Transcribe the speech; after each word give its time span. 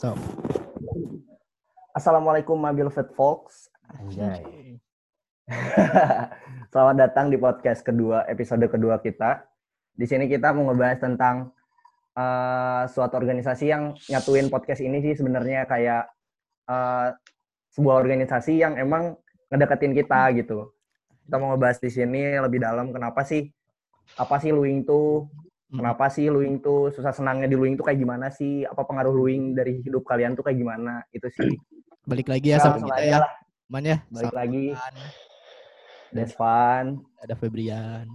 So. 0.00 0.16
Assalamualaikum 1.92 2.56
Mabil 2.56 2.88
Fit 2.88 3.12
Folks. 3.12 3.68
Anjay. 3.84 4.80
Selamat 6.72 6.96
datang 6.96 7.28
di 7.28 7.36
podcast 7.36 7.84
kedua, 7.84 8.24
episode 8.24 8.64
kedua 8.72 8.96
kita. 9.04 9.44
Di 9.92 10.08
sini 10.08 10.24
kita 10.24 10.56
mau 10.56 10.72
ngebahas 10.72 11.04
tentang 11.04 11.52
uh, 12.16 12.88
suatu 12.88 13.20
organisasi 13.20 13.68
yang 13.68 13.92
nyatuin 14.08 14.48
podcast 14.48 14.80
ini 14.80 15.04
sih 15.04 15.20
sebenarnya 15.20 15.68
kayak 15.68 16.08
uh, 16.64 17.12
sebuah 17.76 18.00
organisasi 18.00 18.56
yang 18.56 18.80
emang 18.80 19.20
ngedeketin 19.52 19.92
kita 19.92 20.32
gitu. 20.32 20.72
Kita 21.28 21.36
mau 21.36 21.52
ngebahas 21.52 21.76
di 21.76 21.92
sini 21.92 22.40
lebih 22.40 22.64
dalam 22.64 22.88
kenapa 22.88 23.20
sih 23.20 23.52
apa 24.16 24.40
sih 24.40 24.48
Luing 24.48 24.80
tuh 24.80 25.28
Kenapa 25.70 26.10
sih 26.10 26.26
Luing 26.26 26.58
tuh 26.58 26.90
susah 26.90 27.14
senangnya 27.14 27.46
di 27.46 27.54
Luing 27.54 27.78
tuh 27.78 27.86
kayak 27.86 28.02
gimana 28.02 28.26
sih? 28.26 28.66
Apa 28.66 28.82
pengaruh 28.82 29.14
Luing 29.14 29.54
dari 29.54 29.78
hidup 29.78 30.02
kalian 30.02 30.34
tuh 30.34 30.42
kayak 30.42 30.58
gimana? 30.58 31.06
Itu 31.14 31.30
sih. 31.30 31.46
Balik 32.10 32.26
lagi 32.26 32.50
ya 32.50 32.58
nah, 32.58 32.64
sama 32.66 32.78
kita 32.82 33.02
ya. 33.06 33.18
Lah. 33.22 33.32
Man 33.70 33.84
ya. 33.86 33.98
Balik 34.10 34.34
lagi. 34.34 34.66
Desvan. 36.10 36.98
Ada 37.22 37.34
Febrian. 37.38 38.10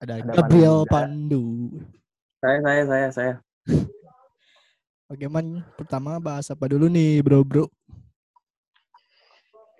Ada, 0.00 0.24
ada 0.24 0.32
Gabriel 0.40 0.88
Pandu. 0.88 1.68
Saya, 2.40 2.58
saya, 2.64 2.82
saya, 2.88 3.06
saya. 3.12 3.34
Oke, 5.12 5.28
Man. 5.28 5.60
Pertama 5.76 6.16
bahas 6.16 6.48
apa 6.48 6.64
dulu 6.64 6.88
nih, 6.88 7.20
bro, 7.20 7.44
bro? 7.44 7.68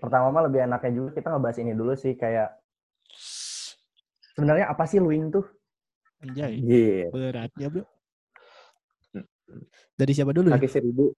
Pertama 0.04 0.28
mah 0.28 0.44
lebih 0.44 0.68
enaknya 0.68 0.92
juga 0.92 1.10
kita 1.16 1.32
ngebahas 1.32 1.56
ini 1.64 1.72
dulu 1.72 1.96
sih. 1.96 2.12
Kayak 2.12 2.60
sebenarnya 4.36 4.68
apa 4.68 4.84
sih 4.84 5.00
Luing 5.00 5.32
tuh? 5.32 5.48
Anjay. 6.20 6.60
Yeah. 6.60 7.08
Beratnya, 7.08 7.66
Bro. 7.72 7.84
Dari 9.96 10.12
siapa 10.12 10.32
dulu? 10.32 10.52
Kaki 10.52 10.68
seribu. 10.68 11.12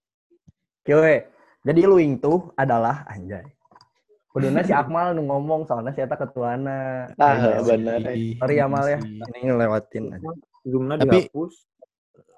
Oke, 0.83 1.31
jadi 1.63 1.81
Luing 1.87 2.19
tuh 2.19 2.51
adalah 2.59 3.07
anjay. 3.07 3.45
Kuduna 4.33 4.65
si 4.65 4.73
Akmal 4.73 5.13
nu 5.13 5.29
ngomong 5.29 5.69
soalnya 5.69 5.93
si 5.93 6.01
Eta 6.01 6.17
ketuana. 6.17 7.07
Ah, 7.21 7.61
benar. 7.61 8.01
Sorry 8.11 8.57
Amal 8.59 8.83
ya. 8.89 8.99
Ini 8.99 9.47
ngelewatin 9.47 10.03
aja. 10.11 10.29
Zoomnya 10.65 10.97
Tapi, 10.99 11.29
dihapus. 11.29 11.53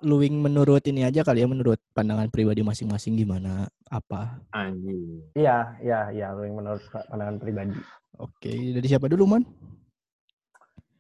Luing 0.06 0.44
menurut 0.44 0.84
ini 0.86 1.08
aja 1.08 1.24
kali 1.24 1.42
ya 1.42 1.48
menurut 1.50 1.80
pandangan 1.96 2.30
pribadi 2.30 2.62
masing-masing 2.62 3.16
gimana 3.16 3.72
apa? 3.90 4.44
Anjing. 4.52 5.24
Iya, 5.34 5.80
iya, 5.82 6.00
iya 6.12 6.28
Luing 6.36 6.60
menurut 6.60 6.84
pandangan 7.10 7.40
pribadi. 7.40 7.80
Oke, 8.20 8.52
dari 8.76 8.88
siapa 8.92 9.08
dulu, 9.08 9.26
Man? 9.26 9.44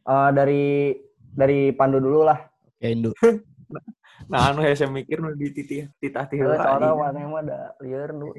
Uh, 0.08 0.32
dari 0.32 0.96
dari 1.36 1.76
Pandu 1.76 2.00
dulu 2.00 2.24
lah. 2.24 2.40
Ya 2.80 2.96
Indu. 2.96 3.12
nah, 4.32 4.50
anu 4.50 4.64
saya 4.64 4.88
mikir 4.88 5.20
nu 5.20 5.36
di 5.36 5.52
titih 5.52 5.92
titah 6.00 6.26
tih 6.26 6.40
heula. 6.40 6.58
Soalnya 6.58 6.96
mana 6.96 7.20
mah 7.28 7.42
ada 7.44 7.60
lieur 7.84 8.16
nu. 8.16 8.32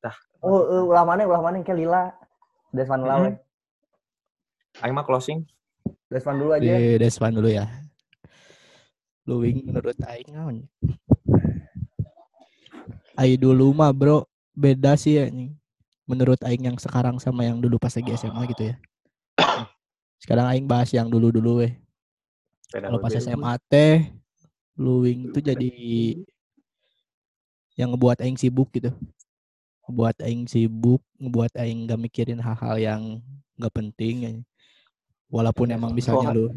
Tah. 0.00 0.16
Oh, 0.40 0.64
uh, 0.64 0.82
ulah 0.88 1.04
mana 1.04 1.28
ulah 1.28 1.44
mana 1.44 1.60
ke 1.60 1.76
lila. 1.76 2.10
Desvan 2.72 3.04
dulu 3.04 3.12
mm 3.12 3.22
-hmm. 3.28 4.80
Aing 4.80 4.94
mah 4.96 5.04
closing. 5.04 5.44
Desvan 6.08 6.40
dulu 6.40 6.56
aja. 6.56 6.64
Di 6.64 6.96
Desvan 6.96 7.36
dulu 7.36 7.52
ya. 7.52 7.68
Luwing 9.28 9.68
menurut 9.68 9.94
aing 10.08 10.28
naon? 10.32 10.56
Aing 13.14 13.38
dulu 13.38 13.76
mah 13.76 13.92
bro 13.92 14.24
beda 14.56 14.96
sih 14.96 15.20
ya 15.20 15.28
menurut 16.08 16.40
aing 16.42 16.66
yang 16.72 16.76
sekarang 16.80 17.16
sama 17.22 17.46
yang 17.46 17.62
dulu 17.62 17.78
pas 17.78 17.92
lagi 17.94 18.10
SMA 18.18 18.42
gitu 18.50 18.72
ya. 18.72 18.76
Sekarang 20.22 20.46
aing 20.50 20.66
bahas 20.66 20.90
yang 20.90 21.06
dulu-dulu 21.06 21.62
weh. 21.62 21.81
Kalau 22.72 22.98
pas 22.98 23.12
SMA 23.12 23.52
teh 23.68 24.08
Luwing 24.80 25.28
itu 25.28 25.40
jadi 25.44 25.72
yang 27.76 27.92
ngebuat 27.92 28.24
aing 28.24 28.40
sibuk 28.40 28.72
gitu. 28.72 28.92
Ngebuat 29.88 30.24
aing 30.24 30.48
sibuk, 30.48 31.04
ngebuat 31.20 31.52
aing 31.60 31.84
gak 31.88 32.00
mikirin 32.00 32.40
hal-hal 32.40 32.76
yang 32.80 33.02
gak 33.60 33.74
penting 33.76 34.14
ya. 34.24 34.30
Walaupun 35.32 35.72
emang 35.72 35.92
misalnya 35.92 36.32
lu 36.32 36.52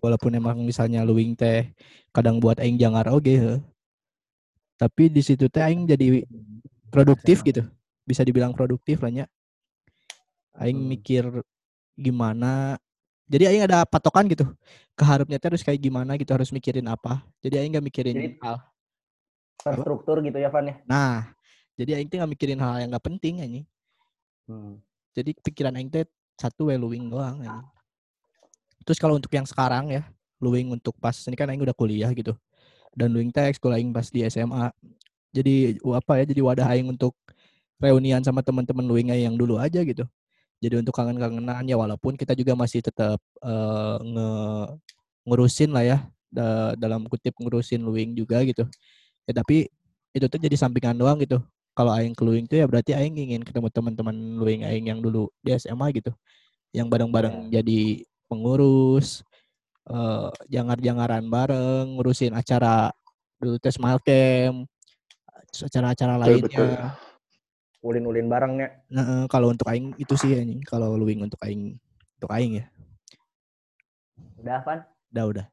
walaupun 0.00 0.32
emang 0.32 0.64
misalnya 0.64 1.04
luwing 1.04 1.36
teh 1.36 1.68
kadang 2.08 2.40
buat 2.40 2.56
aing 2.56 2.80
jangar 2.80 3.04
oke 3.12 3.20
okay, 3.20 3.60
Tapi 4.80 5.12
di 5.12 5.20
situ 5.20 5.48
teh 5.48 5.64
aing 5.64 5.88
jadi 5.88 6.24
produktif 6.92 7.40
gitu. 7.44 7.64
Bisa 8.04 8.20
dibilang 8.20 8.52
produktif 8.52 9.00
lah 9.00 9.24
ya. 9.24 9.26
Aing 10.60 10.76
hmm. 10.76 10.88
mikir 10.92 11.24
gimana 11.96 12.76
jadi 13.24 13.44
aing 13.50 13.64
ada 13.64 13.88
patokan 13.88 14.28
gitu 14.28 14.44
keharapnya 14.92 15.40
harus 15.40 15.64
kayak 15.64 15.80
gimana 15.80 16.14
gitu 16.20 16.30
harus 16.36 16.52
mikirin 16.52 16.84
apa. 16.86 17.24
Jadi 17.40 17.56
aing 17.58 17.72
nggak 17.74 17.86
mikirin 17.88 18.14
jadi, 18.14 18.28
hal 18.44 18.56
terstruktur 19.58 20.20
gitu 20.20 20.38
ya 20.38 20.48
Van 20.52 20.66
ya? 20.68 20.74
Nah 20.84 21.32
jadi 21.74 21.98
aing 21.98 22.08
tuh 22.12 22.20
nggak 22.20 22.32
mikirin 22.36 22.60
hal 22.60 22.84
yang 22.84 22.90
nggak 22.92 23.04
penting 23.04 23.34
ini 23.42 23.60
hmm. 24.46 24.78
jadi 25.16 25.34
pikiran 25.42 25.74
aing 25.74 25.90
tuh 25.90 26.06
satu 26.38 26.70
luwing 26.70 27.10
doang 27.10 27.42
ini 27.42 27.60
terus 28.84 29.00
kalau 29.00 29.16
untuk 29.16 29.32
yang 29.32 29.48
sekarang 29.48 29.90
ya 29.90 30.04
luwing 30.44 30.68
untuk 30.68 30.92
pas 31.00 31.16
ini 31.24 31.34
kan 31.34 31.48
aing 31.48 31.64
udah 31.64 31.76
kuliah 31.76 32.12
gitu. 32.12 32.36
Dan 32.94 33.10
luwing 33.10 33.34
teks 33.34 33.58
sekolah 33.58 33.80
aing 33.80 33.90
pas 33.90 34.06
di 34.06 34.22
SMA 34.28 34.70
jadi 35.34 35.74
apa 35.82 36.22
ya 36.22 36.24
jadi 36.30 36.40
wadah 36.46 36.66
aing 36.70 36.86
untuk 36.86 37.16
reunian 37.82 38.22
sama 38.22 38.44
teman-teman 38.44 38.86
luwing 38.86 39.10
yang 39.10 39.34
dulu 39.34 39.58
aja 39.58 39.82
gitu 39.82 40.06
jadi 40.64 40.80
untuk 40.80 40.96
kangen-kangenan 40.96 41.68
ya 41.68 41.76
walaupun 41.76 42.16
kita 42.16 42.32
juga 42.32 42.56
masih 42.56 42.80
tetap 42.80 43.20
uh, 43.44 44.00
nge 44.00 44.28
ngurusin 45.28 45.70
lah 45.76 45.84
ya 45.84 45.98
da 46.32 46.72
dalam 46.80 47.04
kutip 47.04 47.36
ngurusin 47.36 47.84
luing 47.84 48.16
juga 48.16 48.40
gitu. 48.48 48.64
Ya 49.28 49.32
tapi 49.36 49.68
itu 50.16 50.24
tuh 50.24 50.40
jadi 50.40 50.56
sampingan 50.56 50.96
doang 50.96 51.20
gitu. 51.20 51.44
Kalau 51.76 51.92
aing 51.92 52.16
ke 52.16 52.22
luing 52.24 52.48
tuh 52.48 52.56
ya 52.56 52.64
berarti 52.64 52.96
aing 52.96 53.12
ingin 53.12 53.44
ketemu 53.44 53.68
teman-teman 53.68 54.16
luing 54.40 54.64
aing 54.64 54.88
yang 54.88 55.04
dulu 55.04 55.28
di 55.44 55.52
SMA 55.60 55.92
gitu. 55.92 56.16
Yang 56.72 56.88
bareng-bareng 56.88 57.52
yeah. 57.52 57.60
jadi 57.60 57.80
pengurus 58.24 59.20
uh, 59.92 60.32
jangar-jangaran 60.48 61.28
bareng 61.28 62.00
ngurusin 62.00 62.32
acara 62.32 62.88
dulu 63.36 63.60
tes 63.60 63.76
smile 63.76 64.00
camp 64.00 64.64
acara-acara 65.54 66.14
lainnya. 66.18 66.42
betul 66.48 66.72
ulin-ulin 67.84 68.32
barengnya. 68.32 68.68
Nah, 68.88 69.28
kalau 69.28 69.52
untuk 69.52 69.68
aing 69.68 69.92
itu 70.00 70.16
sih 70.16 70.32
anjing. 70.40 70.64
Kalau 70.64 70.96
luwing 70.96 71.20
untuk 71.20 71.36
aing 71.44 71.76
untuk 72.16 72.30
aing 72.32 72.64
ya. 72.64 72.66
Udah, 74.40 74.58
Van? 74.64 74.80
Udah, 75.12 75.24
udah. 75.28 75.46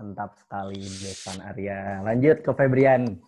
Mantap 0.00 0.40
sekali 0.40 0.80
Devan 0.80 1.38
Arya. 1.44 2.00
Lanjut 2.00 2.40
ke 2.40 2.50
Febrian. 2.56 3.20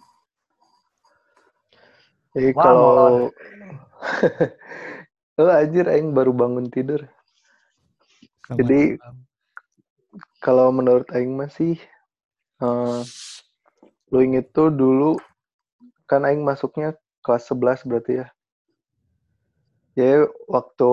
Jadi 2.35 2.51
Wah, 2.57 2.65
kalau 2.65 3.29
Oh 5.35 5.51
anjir 5.61 5.87
aing 5.87 6.15
baru 6.15 6.31
bangun 6.31 6.67
tidur. 6.73 7.05
Kamu 8.45 8.57
Jadi 8.61 8.81
kalau 10.39 10.69
menurut 10.71 11.09
aing 11.15 11.33
masih 11.33 11.81
uh, 12.61 13.01
luing 14.13 14.39
itu 14.39 14.71
dulu 14.71 15.19
kan 16.05 16.23
aing 16.29 16.45
masuknya 16.45 16.95
kelas 17.25 17.49
11 17.49 17.89
berarti 17.89 18.13
ya. 18.21 18.27
Ya 19.97 20.29
waktu 20.51 20.91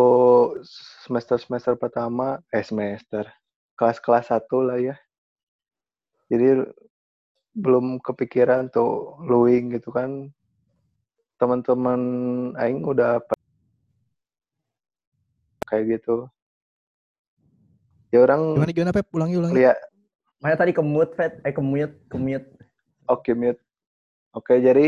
semester-semester 1.04 1.76
pertama, 1.76 2.40
eh 2.56 2.64
semester, 2.64 3.28
kelas-kelas 3.76 4.32
satu 4.32 4.64
lah 4.64 4.80
ya. 4.80 4.96
Jadi 6.32 6.64
belum 7.52 8.00
kepikiran 8.00 8.72
tuh 8.72 9.20
luing 9.28 9.76
gitu 9.76 9.92
kan. 9.92 10.32
Teman-teman 11.36 12.02
aing 12.56 12.86
udah 12.86 13.20
kayak 15.68 16.00
gitu. 16.00 16.30
Ya 18.14 18.24
orang 18.24 18.56
Gimana 18.56 18.72
gimana 18.72 18.92
Pep? 18.94 19.08
Ulangi 19.12 19.36
ulangi. 19.42 19.56
Lihat. 19.60 19.78
Mana 20.42 20.56
tadi 20.58 20.72
kemut, 20.72 21.18
Pep? 21.18 21.42
Eh 21.42 21.54
kemute, 21.54 21.98
kemute. 22.08 22.48
Oke, 23.10 23.32
okay, 23.32 23.34
mute. 23.34 23.62
Oke, 24.32 24.56
okay, 24.56 24.58
jadi 24.64 24.86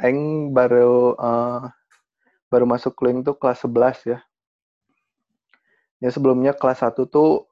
Aing 0.00 0.56
baru 0.56 1.12
uh, 1.20 1.68
baru 2.48 2.64
masuk 2.64 2.96
link 3.04 3.28
tuh 3.28 3.36
kelas 3.36 3.68
11 3.68 4.16
ya. 4.16 4.18
Ya 6.00 6.08
sebelumnya 6.08 6.56
kelas 6.56 6.80
1 6.80 7.04
tuh 7.04 7.44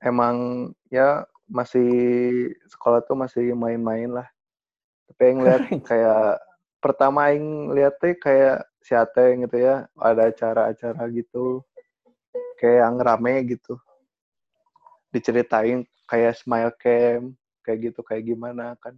emang 0.00 0.68
ya 0.88 1.28
masih 1.44 1.92
sekolah 2.72 3.04
tuh 3.04 3.20
masih 3.20 3.52
main-main 3.52 4.08
lah. 4.08 4.28
Tapi 5.12 5.22
yang 5.28 5.40
lihat 5.44 5.62
kayak 5.92 6.40
pertama 6.80 7.36
yang 7.36 7.68
lihat 7.76 8.00
tuh 8.00 8.16
kayak 8.16 8.64
si 8.80 8.96
Ate 8.96 9.36
gitu 9.36 9.56
ya, 9.60 9.84
ada 10.00 10.32
acara-acara 10.32 11.04
gitu. 11.12 11.60
Kayak 12.56 12.88
yang 12.88 12.96
rame 12.96 13.34
gitu. 13.44 13.76
Diceritain 15.12 15.84
kayak 16.08 16.32
smile 16.32 16.72
camp, 16.80 17.36
kayak 17.60 17.92
gitu, 17.92 18.00
kayak 18.00 18.24
gimana 18.24 18.72
kan 18.80 18.96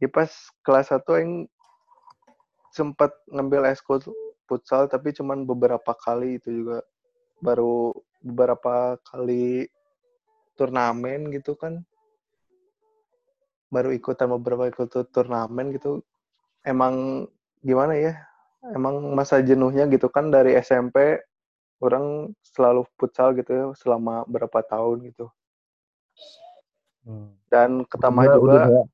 ya 0.00 0.08
pas 0.08 0.30
kelas 0.64 0.90
1 0.90 1.04
yang 1.20 1.32
sempat 2.72 3.12
ngambil 3.28 3.68
eskul 3.68 4.00
futsal 4.48 4.88
tapi 4.88 5.12
cuman 5.14 5.44
beberapa 5.44 5.92
kali 5.94 6.40
itu 6.40 6.64
juga. 6.64 6.82
Baru 7.40 7.94
beberapa 8.20 8.96
kali 9.06 9.68
turnamen 10.56 11.30
gitu 11.32 11.56
kan. 11.56 11.84
Baru 13.70 13.94
ikutan 13.94 14.28
beberapa 14.34 14.66
ikut 14.66 14.90
turnamen 15.14 15.76
gitu. 15.76 16.02
Emang 16.66 17.26
gimana 17.62 17.94
ya? 17.96 18.16
Emang 18.74 19.14
masa 19.16 19.40
jenuhnya 19.40 19.88
gitu 19.88 20.12
kan 20.12 20.28
dari 20.28 20.52
SMP 20.58 21.20
orang 21.80 22.36
selalu 22.44 22.84
futsal 23.00 23.32
gitu 23.32 23.50
ya 23.52 23.66
selama 23.72 24.28
berapa 24.28 24.60
tahun 24.64 25.12
gitu. 25.12 25.32
Hmm. 27.00 27.32
dan 27.48 27.88
ketambah 27.88 28.24
udah, 28.28 28.36
juga 28.36 28.60
udah. 28.68 28.84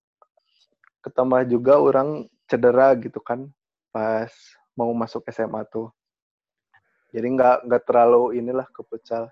Ketambah 1.06 1.46
juga 1.46 1.78
orang 1.78 2.26
cedera 2.50 2.90
gitu 2.98 3.22
kan 3.22 3.46
pas 3.94 4.34
mau 4.74 4.90
masuk 4.90 5.22
SMA 5.30 5.62
tuh 5.70 5.94
jadi 7.14 7.30
nggak 7.30 7.56
nggak 7.70 7.82
terlalu 7.86 8.42
inilah 8.42 8.66
ke 8.74 8.82
futsal 8.82 9.30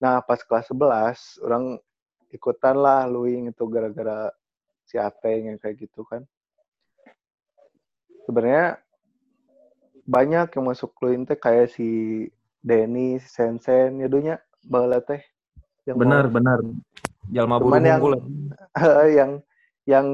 nah 0.00 0.24
pas 0.24 0.40
kelas 0.40 0.72
11 0.72 1.44
orang 1.44 1.76
ikutan 2.32 2.78
lah 2.78 3.04
luing 3.04 3.52
itu 3.52 3.64
gara-gara 3.68 4.32
si 4.90 4.98
Ateng 4.98 5.54
yang 5.54 5.58
kayak 5.62 5.86
gitu 5.86 6.02
kan. 6.02 6.26
Sebenarnya 8.26 8.82
banyak 10.02 10.50
yang 10.58 10.64
masuk 10.66 10.90
luing 10.98 11.22
teh 11.22 11.38
kayak 11.38 11.70
si 11.70 11.88
Denny, 12.58 13.22
si 13.22 13.28
Sensen, 13.30 14.02
ya 14.02 14.10
dunya 14.10 14.42
bala 14.66 14.98
teh. 14.98 15.22
Yang 15.86 15.96
benar, 16.02 16.24
mau, 16.26 16.34
benar. 16.34 16.58
Jalma 17.30 17.56
buru 17.62 17.78
yang, 17.78 18.02
yang 19.14 19.30
yang 19.86 20.06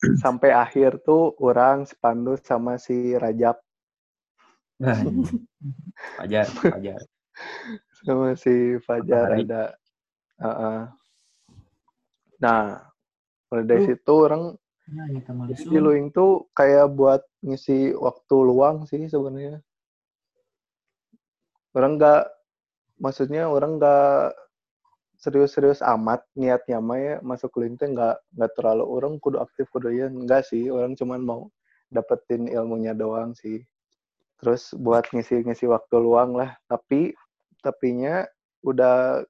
sampai 0.22 0.50
akhir 0.52 1.04
tuh 1.04 1.36
orang 1.40 1.84
Pandu 2.00 2.36
sama 2.40 2.80
si 2.80 3.14
Rajab. 3.16 3.56
Fajar, 6.16 6.46
Fajar. 6.48 7.00
sama 8.00 8.32
si 8.32 8.80
Fajar 8.80 9.36
ada. 9.36 9.76
Uh 10.40 10.48
-uh. 10.48 10.80
Nah, 12.40 12.90
mulai 13.50 13.66
dari 13.66 13.82
situ 13.82 14.14
orang 14.14 14.54
nah, 14.94 15.06
di 15.50 15.78
Luing 15.82 16.14
tuh 16.14 16.48
kayak 16.54 16.86
buat 16.94 17.20
ngisi 17.42 17.92
waktu 17.98 18.36
luang 18.46 18.86
sih 18.86 19.10
sebenarnya 19.10 19.58
orang 21.74 21.98
nggak 21.98 22.22
maksudnya 23.02 23.50
orang 23.50 23.82
nggak 23.82 24.34
serius-serius 25.20 25.84
amat 25.84 26.24
niatnya 26.32 26.80
mah 26.80 26.98
ya 26.98 27.14
masuk 27.20 27.60
Luing 27.60 27.76
tuh 27.76 27.92
nggak 27.92 28.16
nggak 28.34 28.52
terlalu 28.56 28.84
orang 28.88 29.14
kudu 29.20 29.38
aktif 29.44 29.68
kudu 29.68 29.92
ya 29.92 30.08
enggak 30.08 30.48
sih 30.48 30.72
orang 30.72 30.96
cuman 30.96 31.20
mau 31.20 31.40
dapetin 31.92 32.48
ilmunya 32.48 32.96
doang 32.96 33.36
sih 33.36 33.60
terus 34.40 34.72
buat 34.72 35.04
ngisi-ngisi 35.12 35.68
waktu 35.68 36.00
luang 36.00 36.32
lah 36.32 36.56
tapi 36.64 37.12
tapinya 37.60 38.24
udah 38.64 39.20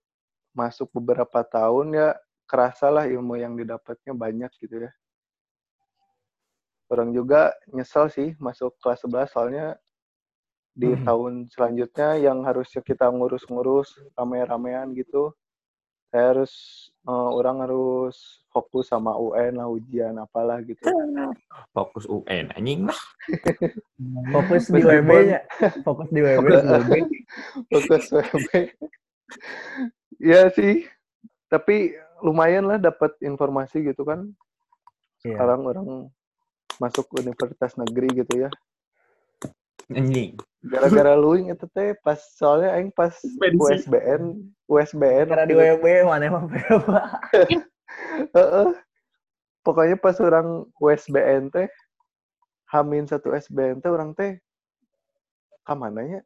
masuk 0.55 0.91
beberapa 0.95 1.43
tahun 1.47 1.95
ya 1.95 2.09
kerasa 2.51 2.91
lah 2.91 3.07
ilmu 3.07 3.39
yang 3.39 3.55
didapatnya 3.55 4.11
banyak 4.11 4.51
gitu 4.59 4.91
ya. 4.91 4.91
Orang 6.91 7.15
juga 7.15 7.55
nyesel 7.71 8.11
sih 8.11 8.29
masuk 8.43 8.75
kelas 8.83 9.07
11 9.07 9.31
soalnya 9.31 9.67
di 10.75 10.91
hmm. 10.91 11.07
tahun 11.07 11.33
selanjutnya 11.47 12.19
yang 12.19 12.43
harusnya 12.43 12.83
kita 12.83 13.07
ngurus-ngurus 13.07 13.95
rame-ramean 14.19 14.91
gitu. 14.99 15.31
Saya 16.11 16.35
harus 16.35 16.53
uh, 17.07 17.31
orang 17.39 17.62
harus 17.62 18.43
fokus 18.51 18.91
sama 18.91 19.15
UN 19.15 19.62
lah 19.62 19.71
ujian 19.71 20.19
apalah 20.19 20.59
gitu. 20.67 20.83
Fokus 21.75 22.05
UN 22.11 22.51
anjing 22.59 22.91
lah. 22.91 23.01
fokus 24.35 24.67
di 24.75 24.83
WB-nya. 24.83 25.41
Fokus 25.87 26.09
di 26.11 26.21
WB. 26.21 26.47
fokus 27.71 28.05
WB. 28.11 28.49
Iya 30.19 30.51
sih. 30.51 30.83
Tapi 31.47 31.95
lumayan 32.27 32.67
lah 32.67 32.79
dapat 32.83 33.15
informasi 33.23 33.87
gitu 33.87 34.03
kan. 34.03 34.27
Yeah. 35.23 35.39
Sekarang 35.39 35.62
orang 35.71 35.89
masuk 36.83 37.07
universitas 37.15 37.79
negeri 37.79 38.25
gitu 38.25 38.47
ya. 38.47 38.51
Anjing. 39.91 40.39
Gara-gara 40.61 41.17
lu 41.17 41.41
itu 41.41 41.67
teh 41.73 41.97
pas 42.05 42.21
soalnya 42.37 42.77
aing 42.77 42.93
pas 42.93 43.17
USBN, 43.41 44.39
USBN 44.69 45.27
karena 45.33 45.45
di 45.49 45.57
WB 45.57 45.85
mana 46.05 46.23
emang 46.29 46.47
Heeh. 48.37 48.69
Pokoknya 49.65 49.97
pas 49.97 50.17
orang 50.21 50.69
USBN 50.77 51.49
teh 51.53 51.69
Hamin 52.71 53.09
satu 53.09 53.35
SBN 53.35 53.83
teh 53.83 53.91
orang 53.91 54.15
teh 54.15 54.39
ka 55.65 55.75
ya? 55.75 56.21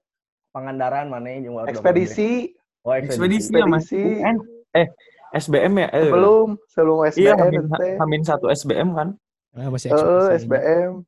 Pangandaran 0.55 1.11
mana 1.11 1.29
yang 1.35 1.67
Ekspedisi. 1.67 2.55
Oh, 2.85 2.93
ekspedisi. 2.93 3.49
Ekspedisi. 3.49 4.03
Ya, 4.21 4.33
eh, 4.77 4.87
SBM 5.35 5.73
ya? 5.83 5.89
Eh. 5.91 6.09
Sebelum 6.13 6.49
sebelum 6.71 6.99
SBM. 7.11 7.23
Iya, 7.25 7.33
hamin, 7.41 7.63
hamin 7.99 8.23
satu 8.23 8.47
SBM 8.53 8.89
kan? 8.95 9.09
Nah, 9.55 9.71
masih 9.73 9.91
uh, 9.91 10.31
SBM. 10.31 11.03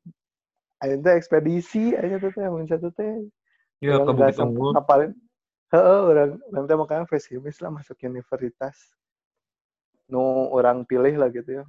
Ayo 0.77 1.01
teh 1.01 1.13
ekspedisi 1.17 1.97
aja 1.97 2.21
tuh 2.21 2.29
teh 2.29 2.43
hamin 2.45 2.69
satu 2.69 2.93
teh. 2.93 3.25
Iya, 3.81 4.01
ke 4.05 4.11
Bukit 4.13 4.37
Unggul. 4.41 4.73
Ngapalin. 4.77 5.11
Heeh, 5.73 5.99
orang 6.05 6.31
nanti 6.53 6.73
makanya 6.77 7.05
pesimis 7.09 7.59
lah 7.59 7.73
masuk 7.73 7.97
universitas. 8.05 8.77
Nu 10.07 10.47
orang 10.53 10.87
pilih 10.87 11.17
lah 11.19 11.27
gitu 11.33 11.61
ya. 11.61 11.63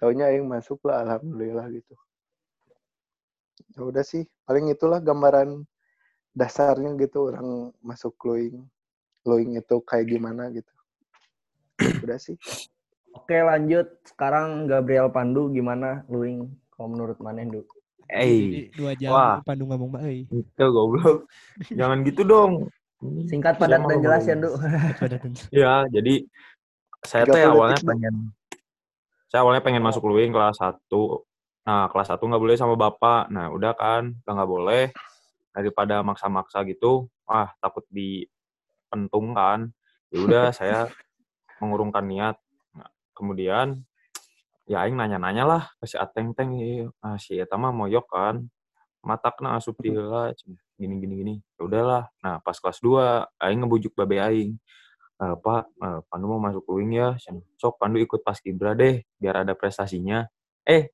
Taunya 0.00 0.32
yang 0.32 0.48
masuk 0.48 0.80
lah 0.86 1.04
alhamdulillah 1.04 1.68
gitu. 1.74 1.94
Ya 3.74 3.82
udah 3.86 4.02
sih, 4.06 4.26
paling 4.46 4.70
itulah 4.70 4.98
gambaran 4.98 5.62
dasarnya 6.34 6.94
gitu 6.98 7.30
orang 7.30 7.70
masuk 7.82 8.14
glowing. 8.18 8.66
Glowing 9.22 9.58
itu 9.58 9.76
kayak 9.82 10.10
gimana 10.10 10.50
gitu. 10.50 10.72
Udah 12.04 12.18
sih. 12.18 12.38
Oke 13.14 13.38
lanjut. 13.40 13.86
Sekarang 14.04 14.66
Gabriel 14.66 15.08
Pandu 15.10 15.50
gimana 15.50 16.02
Luing? 16.10 16.50
Kalau 16.74 16.90
menurut 16.90 17.18
Maneh 17.22 17.46
Du? 17.46 17.62
Eh, 18.14 18.70
dua 18.78 18.94
jam 18.94 19.10
Wah. 19.10 19.36
Pandu 19.42 19.66
ngomong 19.66 19.90
mbak. 19.90 20.30
Itu 20.30 20.64
goblok. 20.70 21.26
Jangan 21.66 22.06
gitu 22.06 22.22
dong. 22.22 22.70
Singkat 23.26 23.58
padat 23.58 23.84
dan 23.84 23.98
jelas 24.00 24.22
ya, 24.24 24.38
Du. 24.38 24.54
Iya, 25.52 25.74
jadi 25.90 26.24
saya 27.04 27.28
tuh 27.28 27.36
awalnya 27.36 27.76
pengen 27.84 28.32
saya 29.28 29.42
awalnya 29.44 29.60
pengen 29.66 29.82
masuk 29.82 30.06
Luing 30.06 30.30
kelas 30.30 30.62
1. 30.62 30.78
Nah, 31.66 31.90
kelas 31.90 32.08
1 32.14 32.22
nggak 32.22 32.42
boleh 32.42 32.56
sama 32.56 32.78
bapak. 32.78 33.28
Nah, 33.34 33.50
udah 33.50 33.74
kan, 33.74 34.14
udah 34.24 34.32
nggak 34.32 34.50
boleh. 34.50 34.84
Daripada 35.50 36.06
maksa-maksa 36.06 36.62
gitu, 36.70 37.10
ah 37.26 37.50
takut 37.58 37.82
dipentung 37.90 39.34
kan. 39.34 39.74
Ya 40.14 40.18
udah 40.22 40.44
saya 40.58 40.86
mengurungkan 41.58 42.06
niat. 42.06 42.38
Nah, 42.78 42.88
kemudian 43.10 43.82
ya 44.64 44.84
aing 44.84 44.96
nanya-nanya 44.96 45.44
lah 45.44 45.62
ke 45.76 45.84
si 45.84 45.96
Ateng 46.00 46.32
Teng 46.32 46.56
ah, 47.04 47.16
si 47.20 47.36
eta 47.36 47.56
mah 47.60 47.72
moyok 47.72 48.06
kan? 48.08 48.36
Matakna 49.04 49.60
asup 49.60 49.76
lah 49.84 50.32
gini 50.80 50.94
gini 51.00 51.14
gini. 51.20 51.34
Ya 51.60 51.62
udahlah. 51.68 52.02
Nah 52.24 52.40
pas 52.40 52.56
kelas 52.56 52.80
2 52.80 53.28
aing 53.44 53.58
ngebujuk 53.60 53.92
babe 53.92 54.16
aing. 54.16 54.56
E, 55.14 55.24
pak 55.38 55.68
e, 55.76 55.88
Pandu 56.08 56.26
mau 56.26 56.40
masuk 56.40 56.64
luing 56.72 56.96
ya? 56.96 57.12
Sok 57.60 57.76
Pandu 57.76 58.00
ikut 58.00 58.24
pas 58.24 58.40
kibra 58.40 58.72
deh 58.72 59.04
biar 59.20 59.44
ada 59.44 59.52
prestasinya. 59.52 60.24
Eh 60.64 60.88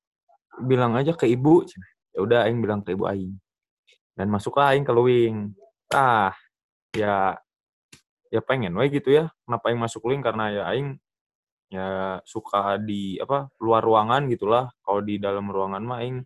bilang 0.59 0.99
aja 0.99 1.15
ke 1.15 1.23
ibu. 1.23 1.63
Ya 2.11 2.19
udah 2.19 2.39
aing 2.51 2.59
bilang 2.59 2.83
ke 2.83 2.91
ibu 2.91 3.07
aing. 3.07 3.39
Dan 4.11 4.27
masuklah 4.27 4.75
aing 4.75 4.83
ke 4.83 4.91
luing 4.91 5.55
ah 5.91 6.31
ya 6.95 7.35
ya 8.31 8.39
pengen 8.39 8.71
wae 8.79 8.87
gitu 8.87 9.11
ya 9.11 9.27
kenapa 9.43 9.75
yang 9.75 9.79
masuk 9.83 10.07
link 10.07 10.23
karena 10.23 10.45
ya 10.51 10.63
aing 10.71 10.95
ya 11.71 12.19
suka 12.27 12.75
di 12.75 13.15
apa 13.17 13.47
luar 13.63 13.81
ruangan 13.81 14.27
gitulah. 14.27 14.67
Kalau 14.83 14.99
di 14.99 15.15
dalam 15.17 15.47
ruangan 15.47 15.81
mah 15.81 16.03
aing 16.03 16.19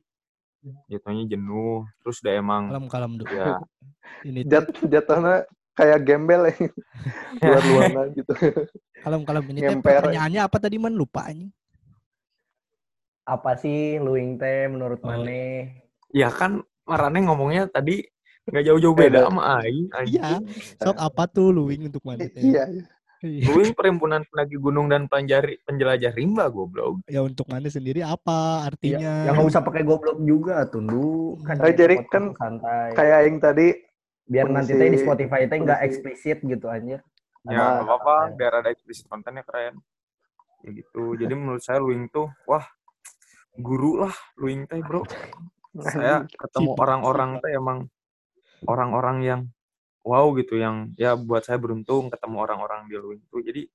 jatuhnya 0.89 1.37
jenuh. 1.37 1.85
Terus 2.01 2.19
udah 2.25 2.33
emang 2.33 2.63
kalem 2.73 2.87
kalem 2.89 3.11
dulu 3.21 3.33
ya 3.33 3.55
ini 4.27 4.41
Jat, 4.49 4.65
jatuhnya 4.81 5.45
kayak 5.77 5.99
gembel 6.01 6.49
ya. 6.49 6.57
Luar 7.45 7.63
ruangan 7.63 8.05
gitu. 8.17 8.33
Kalem 9.05 9.21
kalem 9.21 9.45
ini 9.53 9.59
teh 9.61 9.77
pertanyaannya 9.77 10.41
apa 10.41 10.57
tadi 10.57 10.75
man 10.81 10.97
lupa 10.97 11.29
ini 11.29 11.53
apa 13.25 13.57
sih 13.57 13.97
luing 13.97 14.37
teh 14.37 14.69
menurut 14.69 15.01
oh. 15.01 15.09
Mane? 15.09 15.81
Ya 16.13 16.29
kan 16.29 16.61
Marane 16.85 17.25
ngomongnya 17.25 17.65
tadi 17.69 18.05
Nggak 18.45 18.63
jauh-jauh 18.69 18.93
beda. 18.93 19.25
sama 19.25 19.57
Aing. 19.57 19.89
Iya. 20.05 20.37
Sok 20.77 20.97
apa 21.01 21.25
tuh 21.25 21.49
Luwing 21.49 21.89
untuk 21.89 22.05
wanita? 22.05 22.37
Iya. 22.37 22.69
Luwing 23.25 23.73
perhimpunan 23.73 24.21
pendaki 24.29 24.55
gunung 24.61 24.87
dan 24.87 25.09
penjari, 25.09 25.57
penjelajah 25.65 26.13
rimba 26.13 26.47
goblok. 26.53 27.01
Ya 27.09 27.25
untuk 27.25 27.49
mana 27.49 27.65
sendiri 27.65 28.05
apa 28.05 28.69
artinya? 28.69 29.01
Ya, 29.01 29.15
yang 29.29 29.35
nggak 29.35 29.49
usah 29.49 29.61
pakai 29.65 29.81
goblok 29.81 30.21
juga 30.21 30.63
tundu. 30.69 31.41
Kan 31.41 31.57
oh, 31.59 31.73
jadi 31.73 32.05
kan 32.05 32.37
santai. 32.37 32.93
kayak 32.93 33.19
yang 33.25 33.37
tadi 33.41 33.67
biar 34.25 34.45
nanti 34.49 34.73
teh 34.73 34.89
di 34.89 34.99
Spotify 35.01 35.45
teh 35.49 35.57
nggak 35.57 35.81
eksplisit 35.85 36.39
gitu 36.45 36.69
aja. 36.69 37.01
Ya 37.45 37.61
nggak 37.81 37.85
apa-apa 37.85 38.15
biar 38.37 38.53
ada 38.61 38.69
eksplisit 38.69 39.09
kontennya 39.09 39.41
keren. 39.41 39.81
Ya 40.61 40.69
gitu. 40.71 41.13
Jadi 41.21 41.33
menurut 41.33 41.61
saya 41.65 41.81
Luwing 41.81 42.09
tuh 42.13 42.29
wah 42.45 42.65
guru 43.57 44.05
lah 44.05 44.13
Luwing 44.37 44.69
teh 44.69 44.81
bro. 44.81 45.01
Saya 45.81 46.23
ketemu 46.29 46.77
orang-orang 46.79 47.41
teh 47.43 47.51
emang 47.51 47.89
orang-orang 48.65 49.17
yang 49.21 49.41
wow 50.05 50.29
gitu 50.37 50.61
yang 50.61 50.93
ya 50.95 51.17
buat 51.17 51.41
saya 51.41 51.57
beruntung 51.57 52.13
ketemu 52.13 52.37
orang-orang 52.45 52.85
di 52.85 52.95
Luing 52.95 53.25
tuh 53.27 53.41
jadi 53.41 53.65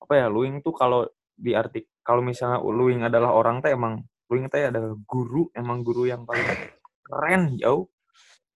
apa 0.00 0.12
ya 0.14 0.26
Luing 0.28 0.60
tuh 0.60 0.76
kalau 0.76 1.08
di 1.40 1.56
arti 1.56 1.80
kalau 2.04 2.20
misalnya 2.20 2.60
luing 2.60 3.00
adalah 3.00 3.32
orang 3.32 3.64
teh 3.64 3.72
emang 3.72 4.04
luing 4.28 4.52
teh 4.52 4.68
adalah 4.68 4.92
guru 5.08 5.48
emang 5.56 5.80
guru 5.80 6.04
yang 6.04 6.28
paling 6.28 6.44
keren 7.00 7.56
jauh 7.56 7.88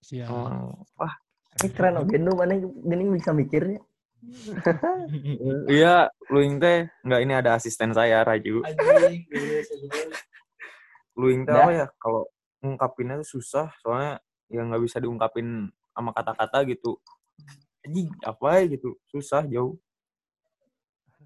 Siap. 0.05 0.29
emang 0.29 0.77
wah 1.01 1.13
Ini 1.55 1.67
keren 1.73 1.95
oke 2.03 2.15
nu 2.19 2.35
mana 2.35 2.59
gini 2.59 3.03
bisa 3.15 3.31
mikirnya. 3.31 3.79
iya 5.71 6.11
luing 6.29 6.59
teh 6.61 6.85
nggak 7.01 7.21
ini 7.25 7.33
ada 7.33 7.55
asisten 7.57 7.95
saya 7.95 8.21
Raju 8.21 8.61
luing 11.15 11.47
teh 11.47 11.53
Dah. 11.55 11.63
apa 11.65 11.71
ya 11.73 11.85
kalau 11.97 12.27
ngungkapinnya 12.61 13.21
tuh 13.25 13.39
susah 13.39 13.71
soalnya 13.81 14.19
ya 14.51 14.61
nggak 14.61 14.83
bisa 14.83 14.97
diungkapin 15.01 15.71
sama 15.95 16.11
kata-kata 16.11 16.67
gitu 16.67 16.99
anjing 17.85 18.09
apa 18.25 18.65
gitu 18.65 18.97
susah 19.13 19.45
jauh 19.45 19.77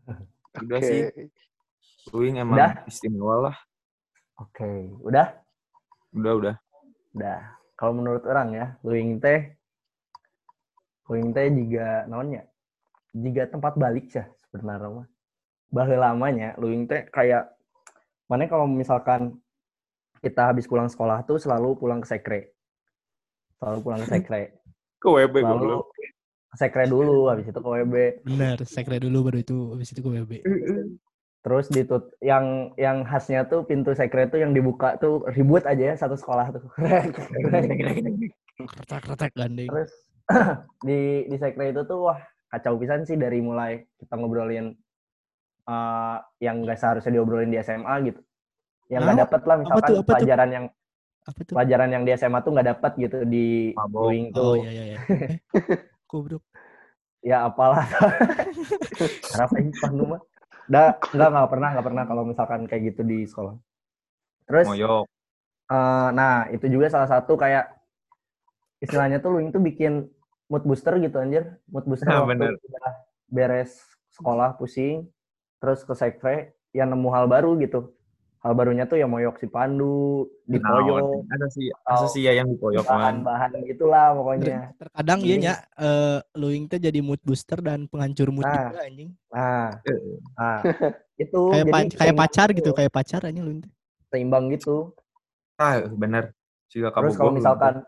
udah 0.64 0.80
sih 0.84 1.08
luing 2.12 2.42
emang 2.42 2.58
Udah? 2.60 2.72
istimewa 2.90 3.52
lah 3.52 3.58
Oke, 4.40 4.96
udah? 5.04 5.36
udah 6.16 6.34
udah 6.40 6.56
Udah. 7.12 7.60
Kalau 7.76 7.92
menurut 7.92 8.24
orang 8.24 8.56
ya, 8.56 8.66
luing 8.88 9.20
teh 9.20 9.52
luing 11.12 11.36
teh 11.36 11.52
juga 11.52 12.08
naonnya? 12.08 12.48
Jika 13.12 13.52
tempat 13.52 13.76
balik 13.76 14.08
sih 14.08 14.24
sebenarnya 14.48 15.04
mah. 15.04 15.08
Baheula 15.68 16.16
lamanya 16.16 16.56
luing 16.56 16.88
teh 16.88 17.04
kayak 17.12 17.52
mana 18.32 18.48
kalau 18.48 18.64
misalkan 18.64 19.44
kita 20.24 20.56
habis 20.56 20.72
pulang 20.72 20.88
sekolah 20.88 21.28
tuh 21.28 21.36
selalu 21.36 21.76
pulang 21.76 22.00
ke 22.00 22.08
sekre. 22.08 22.42
Selalu 23.60 23.78
pulang 23.84 24.00
ke 24.00 24.08
sekre. 24.08 24.44
ke 25.00 25.08
WB 25.08 25.36
Lalu 25.36 25.48
goblok 25.48 25.84
ke 25.96 25.99
sekre 26.58 26.90
dulu, 26.90 27.30
habis 27.30 27.46
itu 27.46 27.60
ke 27.60 27.70
WB. 27.70 27.96
Bener, 28.26 28.58
sekre 28.66 28.98
dulu 28.98 29.30
baru 29.30 29.38
itu 29.44 29.58
habis 29.76 29.90
itu 29.94 30.02
ke 30.02 30.10
WB. 30.10 30.32
Terus 31.40 31.72
ditut 31.72 32.12
yang 32.20 32.76
yang 32.76 33.08
khasnya 33.08 33.48
tuh 33.48 33.64
pintu 33.64 33.96
sekre 33.96 34.28
tuh 34.28 34.44
yang 34.44 34.52
dibuka 34.52 35.00
tuh 35.00 35.24
ribut 35.32 35.64
aja 35.64 35.94
ya 35.94 35.96
satu 35.96 36.18
sekolah 36.20 36.52
tuh. 36.52 36.64
Retak-retak 38.60 39.32
gandeng. 39.38 39.70
Terus 39.72 39.92
di 40.88 41.26
di 41.32 41.38
sekre 41.40 41.72
itu 41.72 41.82
tuh 41.88 42.12
wah 42.12 42.20
kacau 42.52 42.76
pisan 42.82 43.06
sih 43.08 43.16
dari 43.16 43.40
mulai 43.40 43.86
kita 44.02 44.14
ngobrolin 44.20 44.74
eh, 45.70 46.18
yang 46.44 46.66
gak 46.68 46.78
seharusnya 46.82 47.14
diobrolin 47.16 47.54
di 47.54 47.60
SMA 47.64 47.94
gitu. 48.10 48.20
Yang 48.90 49.02
nggak 49.06 49.16
Nah, 49.16 49.24
dapet 49.24 49.42
lah 49.46 49.56
misalkan 49.62 49.80
tuh? 49.80 49.86
Apa 49.86 49.94
tuh? 50.02 50.06
pelajaran 50.12 50.50
yang 50.50 50.66
Apa 51.30 51.40
tuh? 51.46 51.54
pelajaran 51.56 51.90
yang 51.94 52.04
di 52.04 52.12
SMA 52.18 52.40
tuh 52.42 52.52
nggak 52.58 52.68
dapet 52.74 52.92
gitu 52.98 53.18
di 53.24 53.46
Mabok. 53.78 54.10
Oh 54.10 54.14
tuh. 54.34 54.54
iya 54.66 54.72
iya 54.74 54.84
iya. 54.92 55.00
Goblok. 56.10 56.42
Ya 57.22 57.46
apalah. 57.46 57.86
Kenapa 59.32 59.54
ini 59.62 59.72
Pandu 59.78 60.18
mah? 60.18 60.22
Dah, 60.66 60.98
enggak 61.14 61.30
nggak 61.30 61.50
pernah 61.54 61.70
nggak 61.78 61.88
pernah 61.88 62.04
kalau 62.10 62.24
misalkan 62.26 62.66
kayak 62.66 62.94
gitu 62.94 63.02
di 63.06 63.30
sekolah. 63.30 63.54
Terus 64.50 64.66
moyok 64.66 65.06
Eh, 65.70 66.10
nah, 66.18 66.50
itu 66.50 66.66
juga 66.66 66.90
salah 66.90 67.06
satu 67.06 67.38
kayak 67.38 67.70
istilahnya 68.82 69.22
tuh 69.22 69.38
Luing 69.38 69.54
tuh 69.54 69.62
bikin 69.62 70.10
mood 70.50 70.66
booster 70.66 70.98
gitu 70.98 71.22
anjir. 71.22 71.62
Mood 71.70 71.86
booster 71.86 72.10
Nah, 72.10 72.26
waktu 72.26 72.34
bener. 72.34 72.54
udah 72.58 72.90
beres 73.30 73.78
sekolah 74.18 74.58
pusing, 74.58 75.06
terus 75.62 75.86
ke 75.86 75.94
sekre, 75.94 76.58
ya 76.74 76.90
nemu 76.90 77.06
hal 77.14 77.30
baru 77.30 77.54
gitu. 77.62 77.94
Hal 78.40 78.56
barunya 78.56 78.88
tuh 78.88 78.96
ya 78.96 79.04
moyok 79.04 79.36
si 79.36 79.52
Pandu, 79.52 80.24
di 80.48 80.64
Poyo, 80.64 81.28
ada 81.28 81.48
sih 81.52 81.68
ada 81.84 82.08
sih 82.08 82.24
ya 82.24 82.32
yang 82.40 82.48
dipoyok 82.48 82.88
man 82.88 83.20
bahan-bahan 83.20 83.52
gitulah 83.68 84.16
pokoknya. 84.16 84.72
Terkadang 84.80 85.20
iya 85.20 85.36
Ini- 85.36 85.44
nya 85.44 85.54
eh 85.76 86.20
luing 86.40 86.72
teh 86.72 86.80
jadi 86.80 87.04
mood 87.04 87.20
booster 87.20 87.60
dan 87.60 87.92
penghancur 87.92 88.32
mood 88.32 88.48
Nah. 88.48 88.72
juga 88.72 88.80
anjing. 88.88 89.10
Nah, 89.28 89.68
nah 90.40 90.58
itu 91.20 91.42
Kayak 91.52 91.66
jadi 91.68 91.72
pa- 91.76 91.92
kayak 92.00 92.16
pacar 92.16 92.48
gitu, 92.50 92.58
gitu, 92.64 92.70
kayak 92.72 92.92
pacar 92.96 93.22
anjing 93.28 93.44
luing 93.44 93.60
teh. 93.60 93.72
seimbang 94.10 94.48
gitu. 94.50 94.96
ah 95.60 95.84
bener 95.92 96.32
sih 96.72 96.80
Terus 96.80 97.20
kalau 97.20 97.36
misalkan 97.36 97.84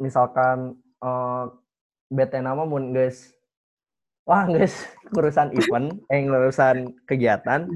misalkan 0.00 0.58
eh 0.98 1.44
bete 2.08 2.40
nama 2.40 2.64
mun 2.64 2.96
guys 2.96 3.36
wah 4.24 4.48
guys 4.48 4.88
urusan 5.12 5.52
event 5.52 5.92
eh 6.08 6.24
urusan 6.24 6.96
kegiatan 7.04 7.68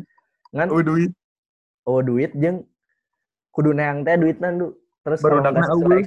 ngan 0.50 0.68
oh 0.72 0.80
duit 0.80 1.12
oh 1.88 2.00
duit 2.00 2.32
jeung 2.38 2.64
kudu 3.52 3.76
neang 3.76 4.06
teh 4.06 4.16
duit 4.16 4.38
nandu 4.38 4.78
terus 5.02 5.20
Baru 5.20 5.42
nggak 5.42 5.66
sesuai 5.66 6.02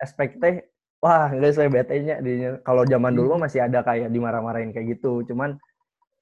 expect 0.00 0.38
teh 0.38 0.62
wah 1.04 1.28
guys 1.28 1.60
saya 1.60 1.68
bete 1.68 2.00
nya 2.00 2.16
kalau 2.64 2.88
zaman 2.88 3.12
dulu 3.12 3.36
mah 3.36 3.44
masih 3.44 3.60
ada 3.60 3.84
kayak 3.84 4.08
dimarah-marahin 4.08 4.72
kayak 4.72 4.96
gitu. 4.96 5.20
Cuman 5.28 5.60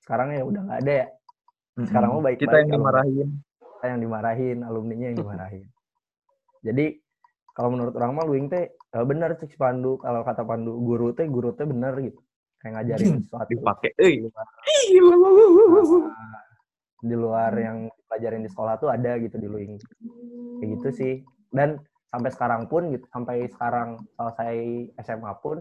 sekarang 0.03 0.35
ya 0.35 0.43
udah 0.43 0.61
nggak 0.67 0.81
ada 0.83 0.93
ya. 0.93 1.07
Sekarang 1.87 2.19
mah 2.19 2.23
baik-baik 2.27 2.43
kita 2.43 2.57
yang 2.67 2.71
dimarahin. 2.75 3.29
Kita 3.63 3.87
yang 3.87 4.01
dimarahin 4.03 4.59
alumninya 4.67 5.07
yang 5.15 5.19
dimarahin. 5.23 5.67
Jadi 6.67 6.99
kalau 7.55 7.71
menurut 7.71 7.95
orang 7.95 8.13
mah 8.19 8.27
luing 8.27 8.51
teh 8.51 8.75
eh, 8.75 9.05
bener 9.07 9.39
sih 9.39 9.47
si 9.47 9.55
Pandu. 9.55 10.03
Kalau 10.03 10.27
kata 10.27 10.43
Pandu 10.43 10.75
guru 10.83 11.15
teh 11.15 11.31
guru 11.31 11.55
teh 11.55 11.63
bener 11.63 11.95
gitu. 12.03 12.19
Kayak 12.59 12.83
ngajarin 12.83 13.15
sesuatu. 13.23 13.55
Dipakai 13.55 13.95
euy 14.03 14.27
Nah, 14.27 16.43
di 17.03 17.15
luar 17.19 17.51
yang 17.59 17.91
pelajarin 18.07 18.47
di 18.47 18.51
sekolah 18.51 18.79
tuh 18.79 18.89
ada 18.95 19.19
gitu 19.19 19.35
di 19.37 19.51
luing. 19.51 19.75
Kayak 20.63 20.69
gitu 20.79 20.89
sih. 20.95 21.15
Dan 21.51 21.83
sampai 22.09 22.31
sekarang 22.31 22.71
pun 22.71 22.95
gitu 22.95 23.05
sampai 23.11 23.51
sekarang 23.51 23.99
selesai 24.15 24.57
SMA 25.03 25.33
pun 25.43 25.61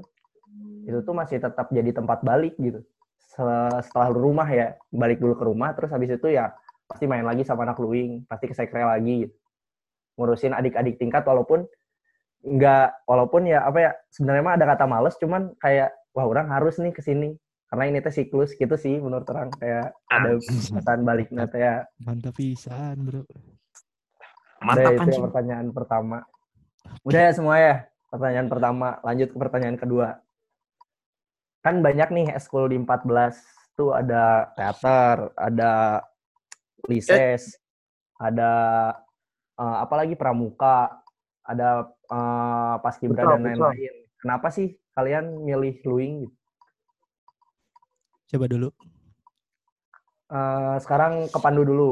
itu 0.86 1.00
tuh 1.02 1.16
masih 1.16 1.42
tetap 1.42 1.68
jadi 1.74 1.92
tempat 1.92 2.22
balik 2.22 2.54
gitu. 2.62 2.86
Se- 3.18 3.82
setelah 3.88 4.12
rumah 4.14 4.46
ya 4.46 4.78
balik 4.94 5.18
dulu 5.18 5.34
ke 5.34 5.44
rumah 5.48 5.72
terus 5.74 5.90
habis 5.90 6.12
itu 6.12 6.28
ya 6.30 6.52
pasti 6.92 7.08
main 7.08 7.24
lagi 7.24 7.48
sama 7.48 7.64
anak 7.64 7.80
luing 7.80 8.28
pasti 8.28 8.52
ke 8.52 8.56
sekre 8.56 8.84
lagi 8.84 9.26
gitu. 9.28 9.36
ngurusin 10.20 10.52
adik-adik 10.52 11.00
tingkat 11.00 11.24
walaupun 11.24 11.64
nggak 12.44 13.08
walaupun 13.08 13.48
ya 13.48 13.64
apa 13.64 13.80
ya 13.80 13.92
sebenarnya 14.12 14.44
mah 14.44 14.56
ada 14.60 14.66
kata 14.76 14.86
males 14.92 15.16
cuman 15.16 15.56
kayak 15.56 15.96
wah 16.12 16.28
orang 16.28 16.52
harus 16.52 16.76
nih 16.84 16.92
ke 16.92 17.00
sini 17.00 17.40
karena 17.72 17.88
ini 17.88 18.04
teh 18.04 18.12
siklus 18.12 18.52
gitu 18.52 18.76
sih 18.76 19.00
menurut 19.00 19.24
orang 19.32 19.48
kayak 19.56 19.96
ada 20.12 20.36
pesan 20.44 21.08
baliknya 21.08 21.48
teh 21.48 21.64
ya 21.64 21.88
Mantap 22.04 22.36
pisan, 22.36 23.00
Bro. 23.08 23.24
mantap 24.60 24.92
Udah, 24.92 25.00
kan 25.00 25.08
itu 25.08 25.16
ya 25.16 25.24
pertanyaan 25.32 25.68
pertama. 25.72 26.18
Udah 27.08 27.22
ya 27.24 27.32
semua 27.32 27.56
ya. 27.64 27.76
Pertanyaan 28.12 28.52
pertama, 28.52 29.00
lanjut 29.08 29.32
ke 29.32 29.38
pertanyaan 29.40 29.80
kedua. 29.80 30.20
Kan 31.64 31.80
banyak 31.80 32.12
nih 32.12 32.28
eskul 32.36 32.68
di 32.68 32.76
14 32.76 33.40
tuh 33.80 33.96
ada 33.96 34.52
teater, 34.60 35.32
ada 35.40 36.04
lises, 36.92 37.56
ada 38.20 38.52
eh, 39.56 39.78
apa 39.80 39.96
lagi 39.96 40.20
pramuka, 40.20 40.92
ada 41.48 41.88
eh, 41.88 42.76
paskibra 42.84 43.32
dan 43.32 43.48
lain-lain. 43.48 43.96
Kenapa 44.20 44.52
sih 44.52 44.76
kalian 44.92 45.40
milih 45.40 45.80
luing 45.88 46.28
gitu? 46.28 46.41
Coba 48.32 48.48
dulu. 48.48 48.70
Eh, 50.32 50.76
sekarang 50.80 51.28
ke 51.28 51.40
Pandu 51.44 51.68
dulu. 51.68 51.92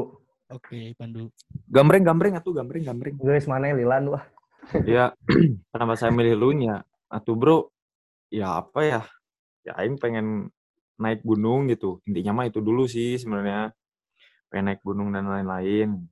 Oke, 0.50 0.96
Pandu. 0.96 1.28
gambreng 1.68 2.02
gambreng 2.02 2.34
atuh 2.40 2.56
gambreng 2.56 2.82
gambreng. 2.82 3.14
Guys, 3.20 3.44
mana 3.44 3.70
Lilan 3.76 4.08
wah. 4.08 4.24
ya 4.88 5.12
kenapa 5.72 5.94
saya 6.00 6.10
milih 6.10 6.34
lu 6.40 6.50
nya? 6.56 6.80
Atuh 7.12 7.36
bro. 7.36 7.58
Ya 8.32 8.58
apa 8.64 8.80
ya? 8.82 9.02
Ya 9.62 9.76
aing 9.76 10.00
pengen 10.00 10.48
naik 10.96 11.20
gunung 11.20 11.68
gitu. 11.68 12.00
Intinya 12.08 12.40
mah 12.40 12.46
itu 12.48 12.64
dulu 12.64 12.88
sih 12.88 13.20
sebenarnya. 13.20 13.76
Pengen 14.48 14.72
naik 14.72 14.82
gunung 14.82 15.12
dan 15.12 15.28
lain-lain. 15.28 16.08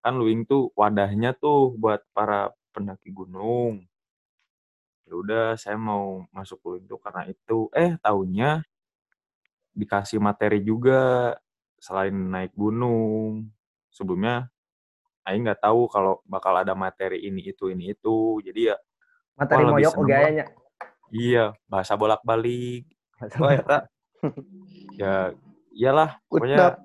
Kan 0.00 0.14
luing 0.16 0.48
tuh 0.48 0.72
wadahnya 0.72 1.36
tuh 1.36 1.76
buat 1.76 2.00
para 2.16 2.56
pendaki 2.72 3.12
gunung. 3.12 3.84
Ya 5.06 5.12
udah 5.14 5.46
saya 5.60 5.76
mau 5.78 6.24
masuk 6.32 6.58
luing 6.64 6.88
tuh 6.88 6.98
karena 6.98 7.28
itu. 7.28 7.68
Eh 7.76 7.94
taunya 8.00 8.64
dikasih 9.76 10.18
materi 10.18 10.64
juga 10.64 11.36
selain 11.76 12.16
naik 12.16 12.56
gunung. 12.56 13.52
Sebelumnya 13.92 14.48
Aing 15.26 15.44
nggak 15.44 15.60
tahu 15.60 15.90
kalau 15.90 16.24
bakal 16.24 16.56
ada 16.56 16.72
materi 16.72 17.20
ini 17.28 17.52
itu 17.52 17.68
ini 17.68 17.92
itu. 17.92 18.40
Jadi 18.40 18.72
ya 18.72 18.76
Materi 19.36 19.68
Wah, 19.68 19.76
lebih 19.76 19.84
moyok 19.92 20.08
aya 20.08 20.44
iya 21.12 21.44
bahasa 21.70 21.94
bolak 21.94 22.24
balik 22.26 22.88
oh 23.38 23.52
ya 23.52 23.64
ya 24.96 25.14
iyalah 25.72 26.10
pokoknya 26.26 26.80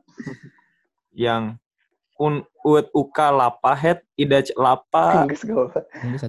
yang 1.16 1.56
un 2.20 2.46
ut 2.62 2.86
uka 2.94 3.34
lapa 3.34 3.74
het 3.74 4.06
idaj 4.14 4.54
lapa. 4.54 5.26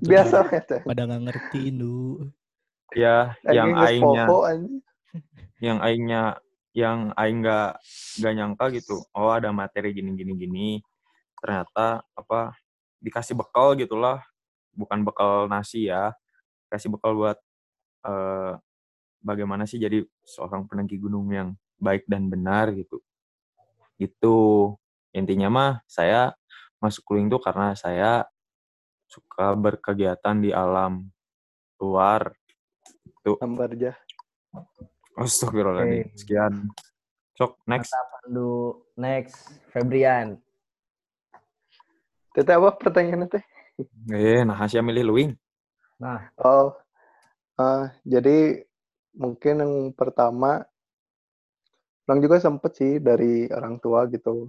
Biasa 0.00 0.48
pada, 0.82 1.02
nggak 1.04 1.22
ngerti 1.28 1.68
Indu. 1.68 2.32
ya 2.96 3.36
yang 3.48 3.76
aingnya 3.76 4.24
yang 5.60 5.78
aingnya 5.80 6.40
yang 6.72 7.12
aing 7.16 7.44
nggak 7.44 7.76
nggak 8.20 8.32
nyangka 8.32 8.64
gitu 8.72 9.04
oh 9.12 9.28
ada 9.28 9.52
materi 9.52 9.92
gini 9.92 10.16
gini 10.16 10.32
gini. 10.36 10.68
Ternyata 11.40 12.04
apa 12.16 12.56
dikasih 13.00 13.36
bekal 13.36 13.76
gitulah. 13.76 14.24
Bukan 14.72 15.04
bekal 15.04 15.52
nasi 15.52 15.92
ya 15.92 16.16
kasih 16.72 16.88
bekal 16.88 17.12
buat 17.12 17.36
eh, 18.08 18.52
bagaimana 19.20 19.68
sih 19.68 19.76
jadi 19.76 20.00
seorang 20.24 20.64
pendaki 20.64 20.96
gunung 20.96 21.28
yang 21.28 21.52
baik 21.76 22.08
dan 22.08 22.32
benar 22.32 22.72
gitu. 22.72 23.04
Itu 24.00 24.36
intinya 25.12 25.52
mah 25.52 25.72
saya 25.84 26.32
masuk 26.80 27.12
luing 27.12 27.28
tuh 27.28 27.38
karena 27.44 27.76
saya 27.76 28.24
suka 29.06 29.52
berkegiatan 29.52 30.40
di 30.40 30.50
alam 30.50 31.12
luar. 31.76 32.32
Tuh 33.20 33.36
Hambar 33.38 33.76
aja. 33.76 33.92
Astagfirullahaladzim. 35.16 36.08
Oke. 36.08 36.18
Sekian. 36.18 36.52
Sok, 37.36 37.60
next. 37.68 37.92
Mantap, 37.92 38.08
Pandu. 38.22 38.52
Next, 38.96 39.36
Febrian. 39.72 40.36
Teteh 42.32 42.56
apa 42.56 42.72
pertanyaannya 42.76 43.28
teh? 43.28 43.44
Eh, 44.12 44.40
nah 44.44 44.56
Asia 44.56 44.80
milih 44.80 45.04
luing. 45.04 45.30
Nah, 46.00 46.32
Oh, 46.40 46.72
eh, 47.60 47.92
jadi 48.04 48.64
mungkin 49.16 49.54
yang 49.60 49.74
pertama, 49.92 50.64
orang 52.08 52.20
juga 52.24 52.40
sempet 52.40 52.72
sih 52.76 52.92
dari 53.00 53.48
orang 53.52 53.76
tua 53.80 54.08
gitu, 54.08 54.48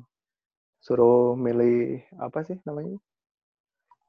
suruh 0.79 1.35
milih 1.35 2.03
apa 2.19 2.43
sih 2.47 2.59
namanya? 2.63 2.99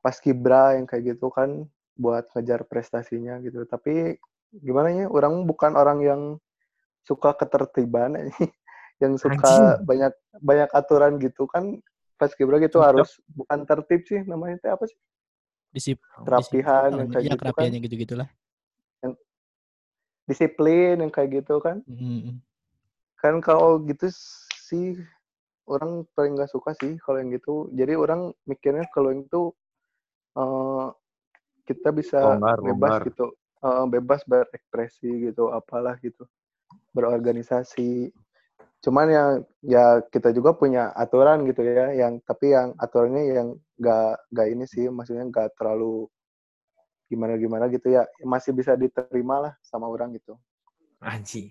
Paskibra 0.02 0.78
yang 0.78 0.86
kayak 0.86 1.18
gitu 1.18 1.30
kan 1.30 1.66
buat 1.98 2.30
ngejar 2.34 2.66
prestasinya 2.66 3.38
gitu. 3.42 3.66
Tapi 3.66 4.18
gimana 4.54 4.90
ya, 4.94 5.06
orang 5.10 5.46
bukan 5.46 5.74
orang 5.74 5.98
yang 6.02 6.20
suka 7.04 7.36
ketertiban, 7.36 8.16
yang 9.02 9.14
suka 9.20 9.76
Anjing. 9.78 9.86
banyak 9.86 10.12
banyak 10.40 10.70
aturan 10.72 11.20
gitu 11.20 11.44
kan. 11.46 11.78
Paskibra 12.14 12.62
gitu 12.62 12.78
Cocok. 12.78 12.86
harus 12.86 13.10
bukan 13.34 13.58
tertib 13.66 14.00
sih 14.06 14.22
namanya 14.24 14.56
teh 14.62 14.70
apa 14.70 14.86
sih? 14.86 14.96
Disip, 15.74 15.98
Kerapihan 16.22 16.94
yang 16.94 17.10
disiplin, 17.10 17.12
kayak 17.12 17.24
iya, 17.26 17.32
gitu 17.34 17.36
kan. 17.36 17.42
kerapian 17.50 17.72
yang 17.74 17.84
gitu-gitulah. 17.84 18.28
Disiplin 20.24 20.94
yang 21.04 21.12
kayak 21.12 21.30
gitu 21.44 21.60
kan. 21.60 21.82
Mm, 21.84 22.40
kan 23.20 23.34
kalau 23.44 23.80
gitu 23.84 24.08
sih 24.68 24.96
orang 25.68 26.04
paling 26.16 26.36
nggak 26.36 26.52
suka 26.52 26.72
sih 26.76 26.96
kalau 27.00 27.20
yang 27.24 27.32
gitu 27.32 27.72
jadi 27.72 27.96
orang 27.96 28.32
mikirnya 28.44 28.84
kalau 28.92 29.16
itu 29.16 29.52
eh, 30.36 30.86
kita 31.64 31.88
bisa 31.92 32.20
Longgar, 32.20 32.60
bebas 32.60 33.00
longgar. 33.00 33.08
gitu 33.08 33.26
Eh, 33.64 33.86
bebas 33.88 34.20
berekspresi 34.28 35.32
gitu 35.32 35.48
apalah 35.48 35.96
gitu 36.04 36.28
berorganisasi 36.94 38.14
cuman 38.84 39.06
yang 39.08 39.30
ya 39.64 40.04
kita 40.12 40.30
juga 40.30 40.52
punya 40.54 40.92
aturan 40.92 41.48
gitu 41.48 41.64
ya 41.64 41.92
yang 41.96 42.20
tapi 42.22 42.52
yang 42.52 42.76
aturannya 42.76 43.22
yang 43.32 43.48
nggak 43.80 44.28
nggak 44.28 44.46
ini 44.52 44.64
sih 44.68 44.86
maksudnya 44.92 45.24
nggak 45.24 45.56
terlalu 45.56 46.06
gimana 47.08 47.34
gimana 47.40 47.64
gitu 47.72 47.96
ya 47.96 48.04
masih 48.22 48.52
bisa 48.52 48.76
diterima 48.76 49.40
lah 49.40 49.52
sama 49.64 49.88
orang 49.88 50.12
gitu 50.12 50.36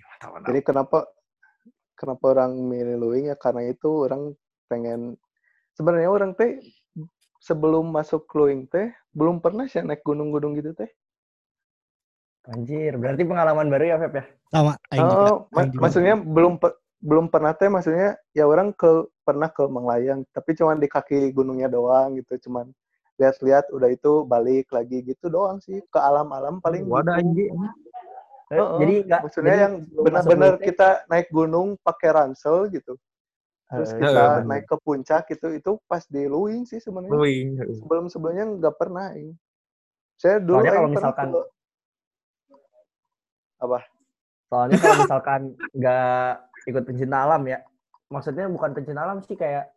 mantap, 0.06 0.30
mantap. 0.30 0.48
jadi 0.50 0.60
kenapa 0.62 1.00
kenapa 1.98 2.24
orang 2.38 2.52
milih 2.70 2.98
luing 3.02 3.26
ya 3.34 3.38
karena 3.38 3.70
itu 3.70 3.90
orang 4.06 4.38
pengen 4.70 5.18
sebenarnya 5.74 6.10
orang 6.10 6.32
teh 6.38 6.62
sebelum 7.44 7.92
masuk 7.92 8.30
luing 8.34 8.70
teh 8.72 8.94
belum 9.12 9.44
pernah 9.44 9.68
sih 9.68 9.84
naik 9.84 10.02
gunung-gunung 10.06 10.56
gitu 10.58 10.72
teh. 10.74 10.90
Anjir. 12.46 12.96
Berarti 12.96 13.24
pengalaman 13.24 13.68
baru 13.68 13.86
ya, 13.86 13.98
Feb 13.98 14.14
ya? 14.16 14.26
Sama. 14.50 14.74
Oh, 14.94 15.48
ma- 15.50 15.72
maksudnya 15.74 16.14
belum 16.16 16.58
pe- 16.58 16.78
belum 17.00 17.28
pernah 17.28 17.52
teh 17.52 17.68
maksudnya 17.68 18.16
ya 18.32 18.48
orang 18.48 18.72
ke 18.72 18.88
pernah 19.22 19.52
ke 19.52 19.68
Manglayang 19.68 20.24
tapi 20.32 20.56
cuman 20.56 20.80
di 20.80 20.88
kaki 20.88 21.36
gunungnya 21.36 21.68
doang 21.68 22.16
gitu 22.16 22.48
cuman 22.48 22.72
lihat-lihat 23.20 23.68
udah 23.70 23.92
itu 23.92 24.24
balik 24.24 24.72
lagi 24.72 25.04
gitu 25.04 25.28
doang 25.28 25.60
sih 25.60 25.84
ke 25.84 26.00
alam-alam 26.00 26.64
paling 26.64 26.88
Wadah 26.88 27.20
gitu. 27.20 27.28
anjing. 27.28 27.52
Eh, 28.48 28.56
Heeh. 28.56 28.78
Jadi 28.80 28.96
nggak 29.04 29.20
maksudnya 29.22 29.52
jadi 29.52 29.64
yang 29.68 29.74
benar-benar 29.98 30.54
kita 30.62 30.90
naik 31.10 31.28
gunung 31.28 31.76
pakai 31.82 32.10
ransel 32.14 32.72
gitu 32.72 32.96
terus 33.68 33.90
eh, 33.90 33.96
Ya, 33.96 34.00
kita 34.08 34.24
bener. 34.38 34.46
naik 34.48 34.66
ke 34.70 34.76
puncak 34.80 35.24
itu 35.28 35.48
itu 35.58 35.72
pas 35.84 36.04
di 36.06 36.24
luing 36.24 36.64
sih 36.64 36.80
sebenarnya 36.80 37.20
Luing. 37.20 37.48
sebelum 37.74 38.06
sebelumnya 38.08 38.46
nggak 38.48 38.76
pernah 38.78 39.12
Ing. 39.12 39.34
saya 40.16 40.40
dulu 40.40 40.62
Soalnya 40.62 40.72
kalau 40.72 40.88
pernah 40.88 41.12
misalkan- 41.12 41.34
ke- 41.36 41.50
apa? 43.64 43.80
Soalnya 44.52 44.78
kalau 44.78 44.96
misalkan 45.00 45.42
nggak 45.80 46.30
ikut 46.70 46.84
pencinta 46.84 47.18
alam 47.24 47.42
ya, 47.48 47.60
maksudnya 48.12 48.46
bukan 48.52 48.72
pencinta 48.76 49.02
alam 49.04 49.20
sih 49.24 49.40
kayak 49.40 49.72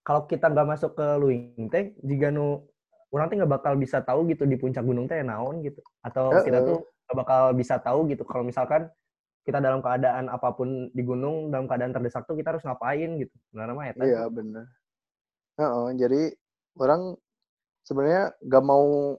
kalau 0.00 0.24
kita 0.24 0.48
nggak 0.48 0.68
masuk 0.68 0.96
ke 0.96 1.06
luing 1.20 1.68
teh, 1.68 1.92
jika 2.00 2.32
nu 2.32 2.64
orang 3.12 3.28
teh 3.28 3.36
nggak 3.36 3.52
bakal 3.60 3.72
bisa 3.76 4.00
tahu 4.00 4.24
gitu 4.32 4.48
di 4.48 4.56
puncak 4.56 4.82
gunung 4.82 5.04
teh 5.04 5.20
naon 5.20 5.60
gitu, 5.60 5.80
atau 6.00 6.40
Heeh. 6.40 6.44
kita 6.48 6.58
tuh 6.64 6.78
nggak 6.82 7.16
bakal 7.20 7.42
bisa 7.52 7.76
tahu 7.78 8.08
gitu. 8.08 8.24
Kalau 8.24 8.42
misalkan 8.42 8.88
kita 9.44 9.56
dalam 9.60 9.80
keadaan 9.80 10.28
apa 10.28 10.52
pun 10.52 10.92
di 10.92 11.02
gunung 11.02 11.48
dalam 11.48 11.64
keadaan 11.64 11.96
terdesak 11.96 12.28
tuh 12.28 12.36
kita 12.36 12.56
harus 12.56 12.64
ngapain 12.64 13.16
gitu. 13.20 13.34
Benar 13.52 13.72
mah 13.72 13.84
ya 13.88 13.94
iya 14.04 14.22
bener. 14.28 14.68
Heeh, 15.56 15.86
jadi 15.96 16.22
orang 16.76 17.16
sebenarnya 17.84 18.32
nggak 18.44 18.64
mau 18.64 19.16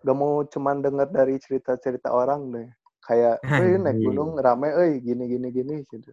nggak 0.00 0.16
mau 0.16 0.42
cuman 0.48 0.76
dengar 0.80 1.08
dari 1.12 1.36
cerita-cerita 1.40 2.08
orang 2.12 2.40
deh. 2.54 2.68
Kayak 3.04 3.40
eh 3.60 3.76
naik 3.80 3.98
gunung 4.00 4.36
rame 4.36 4.68
eh 4.72 5.00
gini 5.00 5.24
gini 5.28 5.48
gini 5.52 5.74
gitu. 5.88 6.10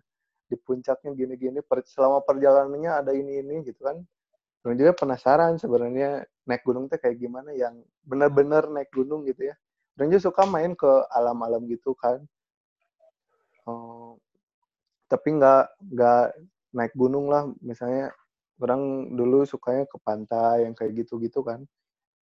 Di 0.48 0.56
puncaknya 0.60 1.12
gini 1.16 1.36
gini 1.36 1.60
per, 1.64 1.84
selama 1.88 2.24
perjalanannya 2.24 2.92
ada 2.92 3.12
ini 3.16 3.44
ini 3.44 3.64
gitu 3.68 3.84
kan. 3.88 4.00
Orang 4.64 4.78
juga 4.80 4.92
penasaran 4.96 5.56
sebenarnya 5.60 6.28
naik 6.48 6.64
gunung 6.68 6.92
teh 6.92 7.00
kayak 7.00 7.20
gimana 7.20 7.56
yang 7.56 7.80
benar-benar 8.04 8.68
naik 8.72 8.92
gunung 8.92 9.24
gitu 9.28 9.52
ya. 9.52 9.56
Orang 9.96 10.12
juga 10.12 10.24
suka 10.32 10.44
main 10.48 10.76
ke 10.76 10.92
alam-alam 11.12 11.64
gitu 11.72 11.96
kan. 11.96 12.24
Oh, 13.68 14.16
tapi 15.12 15.36
nggak 15.36 15.64
nggak 15.96 16.24
naik 16.76 16.94
gunung 16.96 17.32
lah. 17.32 17.48
Misalnya 17.64 18.12
orang 18.60 19.14
dulu 19.14 19.46
sukanya 19.46 19.86
ke 19.88 19.98
pantai 20.02 20.66
yang 20.66 20.74
kayak 20.74 21.06
gitu-gitu 21.06 21.46
kan 21.46 21.64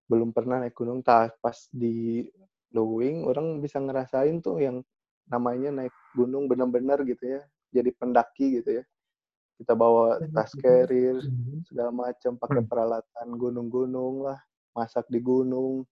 belum 0.06 0.30
pernah 0.34 0.62
naik 0.62 0.78
gunung 0.78 1.02
tak 1.02 1.38
pas 1.42 1.58
di 1.74 2.26
Luwing 2.76 3.24
orang 3.26 3.64
bisa 3.64 3.80
ngerasain 3.80 4.44
tuh 4.44 4.60
yang 4.60 4.84
namanya 5.32 5.72
naik 5.74 5.96
gunung 6.14 6.46
bener-bener 6.46 7.02
gitu 7.08 7.40
ya 7.40 7.42
jadi 7.74 7.90
pendaki 7.92 8.62
gitu 8.62 8.82
ya. 8.82 8.84
Kita 9.56 9.72
bawa 9.72 10.20
tas 10.36 10.52
carrier 10.56 11.24
segala 11.64 11.92
macam 11.92 12.36
pakai 12.36 12.62
Hmm. 12.64 12.70
peralatan 12.70 13.28
gunung-gunung 13.40 14.28
lah 14.28 14.40
masak 14.76 15.08
di 15.08 15.20
gunung. 15.24 15.88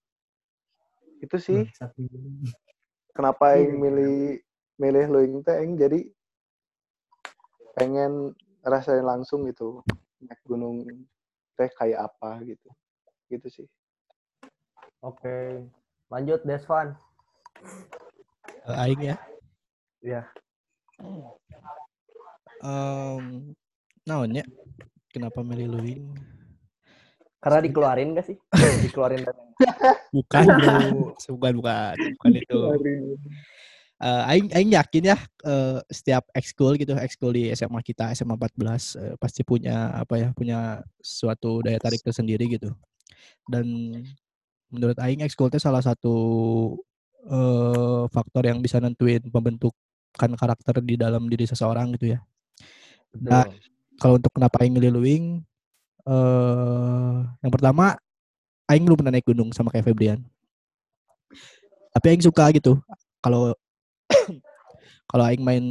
Itu 1.23 1.39
sih. 1.39 1.63
Kenapa 3.15 3.56
Iya. 3.56 3.67
yang 3.67 3.80
milih 3.80 4.15
milih 4.80 5.06
Luwing 5.12 5.36
teh 5.43 5.60
jadi 5.80 6.08
pengen 7.73 8.36
rasain 8.63 9.04
langsung 9.04 9.47
gitu 9.47 9.80
naik 10.23 10.39
gunung 10.43 10.84
teh 11.56 11.71
kayak 11.80 12.12
apa 12.12 12.43
gitu. 12.43 12.67
Gitu 13.32 13.47
sih 13.47 13.67
Oke. 15.04 15.68
Lanjut 16.08 16.39
Desvan. 16.48 16.96
Aing 18.63 19.12
ya. 19.12 19.16
Iya. 20.00 20.22
Em, 22.63 23.52
naonnya? 24.08 24.48
Kenapa 25.12 25.44
milih 25.44 25.68
luing? 25.76 26.04
Karena 27.44 27.60
dikeluarin 27.60 28.16
gak 28.16 28.32
sih? 28.32 28.38
dikeluarin 28.88 29.28
dari 29.28 29.44
Bukan, 30.16 30.46
bukan, 31.28 31.54
bukan, 31.60 31.96
bukan 32.16 32.32
itu. 32.39 32.60
Eh, 34.04 34.24
aing 34.36 34.52
aing 34.52 34.72
yakin 34.76 35.16
ya 35.16 35.18
eh, 35.48 35.80
setiap 35.88 36.28
ekskul 36.36 36.76
gitu 36.76 36.92
ekskul 37.00 37.32
di 37.32 37.48
SMA 37.56 37.80
kita 37.80 38.12
SMA 38.12 38.36
14 38.36 39.00
eh, 39.00 39.16
pasti 39.16 39.48
punya 39.48 39.96
apa 39.96 40.20
ya 40.20 40.28
punya 40.36 40.84
suatu 41.00 41.63
daya 41.63 41.80
tarik 41.80 42.04
tersendiri 42.04 42.52
gitu 42.52 42.76
dan 43.48 43.63
menurut 44.74 44.98
aing 44.98 45.22
ekskul 45.22 45.54
itu 45.54 45.62
salah 45.62 45.86
satu 45.86 46.16
eh, 47.30 48.04
faktor 48.10 48.44
yang 48.50 48.60
bisa 48.60 48.82
nentuin 48.82 49.22
pembentukan 49.30 50.32
karakter 50.34 50.82
di 50.82 50.98
dalam 50.98 51.30
diri 51.30 51.46
seseorang 51.46 51.94
gitu 51.96 52.18
ya. 52.18 52.20
Nah, 53.22 53.46
kalau 54.02 54.18
untuk 54.18 54.34
kenapa 54.34 54.66
aing 54.66 54.74
milih 54.74 54.92
luing 54.98 55.26
eh 56.04 57.18
yang 57.46 57.54
pertama 57.54 57.96
aing 58.68 58.84
belum 58.84 58.98
pernah 59.00 59.14
naik 59.14 59.28
gunung 59.30 59.54
sama 59.54 59.70
kayak 59.70 59.88
Febrian. 59.94 60.20
Tapi 61.94 62.06
aing 62.10 62.26
suka 62.26 62.50
gitu. 62.58 62.82
Kalau 63.22 63.54
kalau 65.10 65.24
aing 65.30 65.44
main 65.46 65.66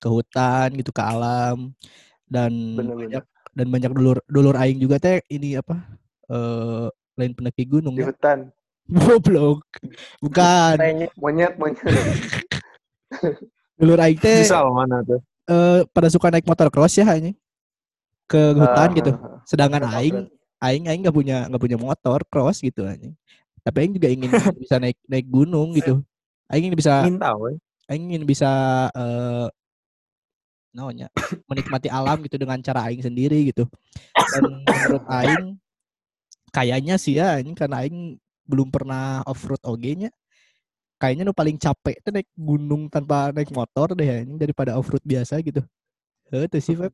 ke 0.00 0.08
hutan 0.08 0.72
gitu 0.74 0.90
ke 0.90 1.02
alam 1.04 1.76
dan 2.26 2.50
Bener-bener. 2.74 3.20
banyak 3.20 3.24
dan 3.56 3.66
banyak 3.72 3.92
dulur 3.94 4.18
dulur 4.26 4.56
aing 4.58 4.80
juga 4.80 4.96
teh 4.98 5.20
ini 5.30 5.56
apa 5.60 5.76
eh 6.32 6.88
lain 7.16 7.32
pendaki 7.32 7.64
gunung 7.64 7.96
di 7.96 8.04
ya 8.04 8.12
hutan. 8.12 8.52
Goblok. 8.96 9.66
Bukan. 10.22 10.76
Monyet 11.18 11.56
monyet 11.58 11.80
dulur 13.76 14.00
aing 14.00 14.16
teh 14.18 14.40
Misal 14.46 14.66
mana 14.72 15.04
tuh? 15.04 15.20
eh, 15.46 15.84
pada 15.92 16.08
suka 16.08 16.32
naik 16.32 16.48
motor 16.48 16.72
cross 16.72 16.96
ya 16.96 17.06
ini 17.14 17.36
ke 18.26 18.56
hutan 18.56 18.88
Ah, 18.90 18.96
gitu. 18.96 19.10
ah, 19.14 19.20
ah. 19.20 19.38
sedangkan 19.46 19.84
Mantap, 19.86 19.98
aing 20.00 20.16
aing 20.58 20.84
aing 20.90 21.00
nggak 21.06 21.14
punya 21.14 21.46
nggak 21.46 21.62
punya 21.62 21.78
motor 21.78 22.18
cross 22.26 22.58
gitu 22.64 22.82
anjing 22.88 23.14
tapi 23.62 23.76
aing 23.84 23.94
juga 23.94 24.08
ingin 24.10 24.30
bisa 24.62 24.78
naik 24.78 24.94
naik 25.10 25.26
gunung 25.26 25.74
gitu. 25.74 25.98
Aing 26.46 26.70
ingin 26.70 26.78
bisa 26.78 27.02
Minta, 27.02 27.34
aing 27.90 28.02
ingin 28.06 28.22
bisa 28.22 28.50
eh, 28.94 29.46
naonnya 30.70 31.10
menikmati 31.50 31.90
alam 31.90 32.22
gitu 32.22 32.38
dengan 32.38 32.62
cara 32.62 32.86
aing 32.86 33.02
sendiri 33.02 33.50
gitu. 33.50 33.66
Dan 34.14 34.62
menurut 34.62 35.04
aing 35.18 35.58
kayaknya 36.56 36.96
sih 36.96 37.20
ya 37.20 37.36
ini 37.36 37.52
karena 37.52 37.84
aing 37.84 38.16
belum 38.48 38.72
pernah 38.72 39.20
off 39.28 39.44
road 39.44 39.60
oge 39.62 39.92
nya. 39.92 40.10
Kayaknya 40.96 41.28
nu 41.28 41.36
paling 41.36 41.60
capek 41.60 42.00
itu 42.00 42.08
naik 42.08 42.28
gunung 42.32 42.88
tanpa 42.88 43.28
naik 43.28 43.52
motor 43.52 43.92
deh 43.92 44.08
ya 44.08 44.24
ini 44.24 44.40
daripada 44.40 44.72
off 44.72 44.88
road 44.88 45.04
biasa 45.04 45.44
gitu. 45.44 45.60
Itu 46.26 46.56
sih 46.56 46.72
Feb. 46.72 46.92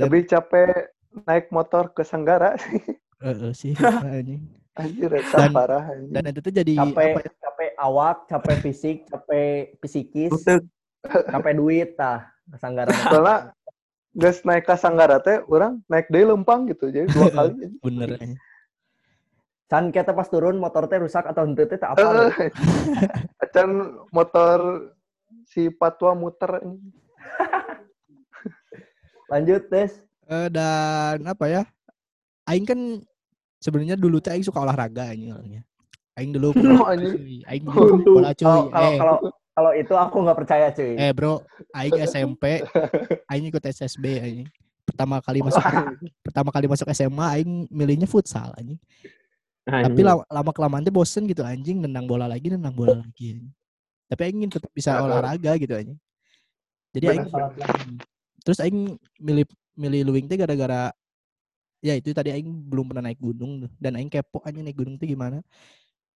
lebih 0.00 0.24
capek 0.24 0.88
naik 1.28 1.52
motor 1.52 1.92
ke 1.92 2.00
Sanggara. 2.00 2.56
Sih 2.56 2.80
Heeh 3.20 3.52
sih 3.52 3.72
ini 4.24 4.40
anjir 4.72 5.12
eta 5.12 5.44
Dan- 5.44 5.52
parah 5.52 5.92
anjir. 5.92 6.08
dan 6.08 6.22
itu 6.24 6.40
tuh 6.40 6.52
jadi 6.56 6.72
capek 6.72 6.88
apa 6.88 7.20
ya, 7.20 7.32
capek 7.36 7.70
awak 7.76 8.16
capek 8.24 8.56
fisik 8.64 8.96
capek 9.04 9.76
psikis 9.76 10.32
capek 11.04 11.52
duit 11.52 12.00
tah 12.00 12.32
kesanggara 12.48 12.88
soalnya 12.88 13.52
gas 14.12 14.42
naik 14.42 14.64
ke 14.64 14.74
Sanggara 14.74 15.18
teh 15.18 15.38
orang 15.44 15.78
naik 15.86 16.08
deh 16.08 16.22
lempang 16.22 16.66
gitu 16.66 16.88
jadi 16.88 17.06
dua 17.06 17.30
kali. 17.36 17.70
Bener. 17.80 18.08
Ya. 18.14 18.34
can 19.66 19.88
kita 19.88 20.10
pas 20.10 20.26
turun 20.26 20.58
motor 20.58 20.84
teh 20.84 20.98
rusak 20.98 21.22
atau 21.24 21.44
henteu 21.44 21.62
teh 21.64 21.74
teh 21.74 21.86
apa? 21.86 22.26
Eh, 22.34 22.50
acan 23.44 23.70
motor 24.10 24.90
si 25.44 25.68
Patwa 25.68 26.14
muter. 26.14 26.58
Lanjut 29.28 29.62
tes 29.66 30.02
Eh, 30.26 30.46
dan 30.46 31.22
apa 31.24 31.46
ya? 31.46 31.62
Aing 32.46 32.62
kan 32.62 32.78
sebenarnya 33.58 33.94
dulu 33.94 34.18
tuh 34.18 34.30
aing 34.30 34.42
suka 34.42 34.62
olahraga 34.62 35.10
ini 35.10 35.30
orangnya. 35.30 35.62
Aing 36.14 36.30
dulu 36.30 36.50
Oh, 36.50 36.54
bola, 36.56 36.94
anjing. 36.94 37.14
cuy. 37.14 37.38
aing 37.44 37.64
dulu 37.64 37.94
bola 38.14 38.30
cuy 38.30 38.46
kalau 38.46 38.90
kalau 38.96 39.16
eh 39.20 39.32
kalau 39.60 39.76
itu 39.76 39.92
aku 39.92 40.16
nggak 40.24 40.38
percaya 40.40 40.66
cuy. 40.72 40.96
Eh 40.96 41.12
bro 41.12 41.44
aing 41.76 42.00
SMP 42.08 42.64
aing 43.28 43.44
ikut 43.52 43.60
SSB 43.60 44.04
aing. 44.24 44.48
Pertama 44.88 45.20
kali 45.20 45.44
masuk 45.44 45.60
pertama 46.24 46.48
kali 46.48 46.64
masuk 46.64 46.88
SMA 46.96 47.26
aing 47.36 47.68
milihnya 47.68 48.08
futsal 48.08 48.56
anjing. 48.56 48.80
Tapi 49.68 50.00
lama, 50.00 50.24
lama 50.32 50.50
kelamaan 50.56 50.80
tuh 50.80 50.96
bosen 50.96 51.28
gitu 51.28 51.44
anjing. 51.44 51.76
Nendang 51.76 52.08
bola 52.08 52.24
lagi 52.24 52.48
nendang 52.48 52.72
bola 52.72 52.96
lagi 52.96 53.36
anjing. 53.36 53.52
tapi 54.10 54.26
aing 54.26 54.42
ingin 54.42 54.50
tetap 54.58 54.72
bisa 54.74 54.98
olahraga 54.98 55.54
gitu 55.54 55.70
anjing 55.70 55.94
jadi 56.90 57.14
aing 57.14 57.30
terus 58.42 58.58
aing 58.58 58.98
milih 59.22 59.46
milih 59.78 60.10
luwing 60.10 60.26
teh 60.26 60.34
gara-gara 60.34 60.90
ya 61.80 61.96
itu 61.96 62.12
tadi 62.12 62.34
aing 62.34 62.48
belum 62.68 62.92
pernah 62.92 63.08
naik 63.10 63.20
gunung 63.20 63.66
tuh. 63.66 63.70
dan 63.80 63.96
aing 63.96 64.10
kepo 64.12 64.42
aja 64.44 64.60
naik 64.60 64.76
gunung 64.76 65.00
tuh 65.00 65.08
gimana? 65.08 65.40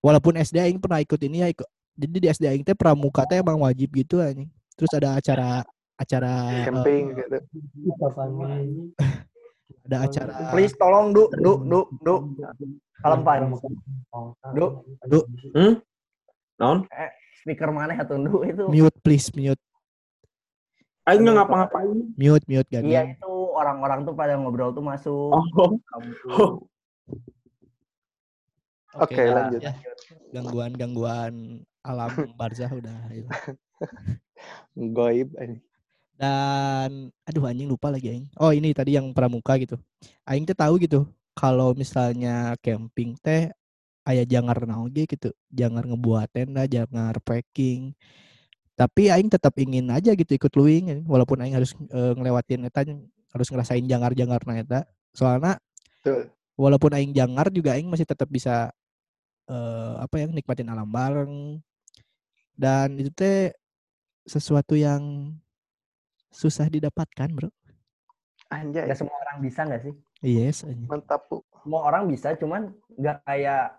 Walaupun 0.05 0.37
SD 0.37 0.61
aing 0.61 0.81
pernah 0.81 1.01
ikut 1.01 1.17
ini 1.25 1.41
ya 1.41 1.49
ikut 1.49 1.69
jadi 1.95 2.17
di 2.19 2.27
SD 2.31 2.45
aing 2.51 2.65
teh 2.67 2.75
pramuka 2.75 3.23
teh 3.27 3.39
emang 3.39 3.63
wajib 3.63 3.95
gitu 3.95 4.19
anjing. 4.19 4.51
Terus 4.75 4.91
ada 4.99 5.19
acara 5.19 5.49
acara 5.95 6.33
eh, 6.51 6.67
camping 6.67 7.05
gitu. 7.15 7.39
Ada 9.85 10.01
acara 10.01 10.33
please 10.49 10.73
tolong 10.81 11.13
du 11.13 11.29
du 11.45 11.61
du 11.61 11.81
du. 12.01 12.15
Kalem 13.05 13.21
pan 13.21 13.53
du. 14.57 15.21
Naon? 16.57 16.89
speaker 17.45 17.69
mana 17.69 17.93
ya 17.93 18.09
tundu 18.09 18.41
itu. 18.49 18.65
Mute 18.73 18.97
please 19.05 19.29
mute. 19.37 19.61
Aing 21.05 21.21
nggak 21.21 21.37
ngapa-ngapain. 21.45 22.17
mute 22.17 22.45
mute 22.49 22.69
gak 22.73 22.81
iya 22.89 23.13
itu 23.13 23.33
orang-orang 23.53 24.09
tuh 24.09 24.17
pada 24.17 24.41
ngobrol 24.41 24.73
tuh 24.73 24.81
masuk. 24.81 25.37
Oh. 25.37 25.77
Oh. 26.33 26.51
oke 29.05 29.21
lah. 29.21 29.53
lanjut. 29.53 29.61
Ya, 29.61 29.77
gangguan 30.33 30.73
gangguan 30.73 31.61
alam 31.85 32.11
barzah 32.41 32.73
udah 32.73 32.97
hilang. 33.13 33.55
goib 34.97 35.37
dan 36.15 37.11
aduh 37.27 37.45
anjing 37.51 37.67
lupa 37.67 37.91
lagi 37.91 38.15
aing. 38.15 38.27
Oh 38.39 38.55
ini 38.55 38.71
tadi 38.71 38.95
yang 38.95 39.11
pramuka 39.11 39.59
gitu. 39.59 39.77
Aing 40.27 40.47
teh 40.47 40.55
tahu 40.55 40.79
gitu 40.79 41.07
kalau 41.35 41.75
misalnya 41.75 42.55
camping 42.63 43.19
teh 43.19 43.51
aya 44.07 44.23
jangar 44.23 44.63
naoge 44.63 45.11
gitu. 45.11 45.35
Jangar 45.51 45.85
ngebuat 45.91 46.31
tenda 46.31 46.65
jangar 46.71 47.19
packing. 47.19 47.93
Tapi 48.79 49.11
aing 49.11 49.31
tetap 49.31 49.55
ingin 49.59 49.91
aja 49.91 50.15
gitu 50.15 50.35
ikut 50.35 50.53
luing 50.55 51.03
walaupun 51.07 51.43
aing 51.43 51.55
harus 51.59 51.75
eh, 51.91 52.13
ngelewatin 52.15 52.67
eta 52.67 52.87
harus 53.35 53.49
ngerasain 53.51 53.85
jangar-jangar 53.87 54.43
na 54.47 54.63
eta. 54.63 54.81
Soalnya 55.15 55.59
Betul. 56.03 56.31
walaupun 56.55 56.95
aing 56.95 57.11
jangar 57.11 57.51
juga 57.51 57.75
aing 57.75 57.91
masih 57.91 58.07
tetap 58.07 58.31
bisa 58.31 58.71
eh, 59.51 59.95
apa 59.99 60.15
ya 60.23 60.27
nikmatin 60.31 60.71
alam 60.71 60.87
bareng 60.87 61.59
dan 62.55 62.95
itu 62.99 63.11
teh 63.11 63.51
sesuatu 64.25 64.79
yang 64.79 65.35
susah 66.31 66.67
didapatkan 66.71 67.29
bro. 67.31 67.51
Anjay. 68.51 68.87
Nggak 68.87 68.99
semua 68.99 69.17
orang 69.23 69.37
bisa 69.43 69.61
nggak 69.67 69.83
sih? 69.85 69.95
Yes 70.25 70.65
anjing. 70.65 70.89
mantap 70.89 71.27
bu. 71.29 71.43
Semua 71.63 71.81
orang 71.91 72.09
bisa 72.09 72.33
cuman 72.39 72.73
nggak 72.97 73.19
kayak 73.27 73.77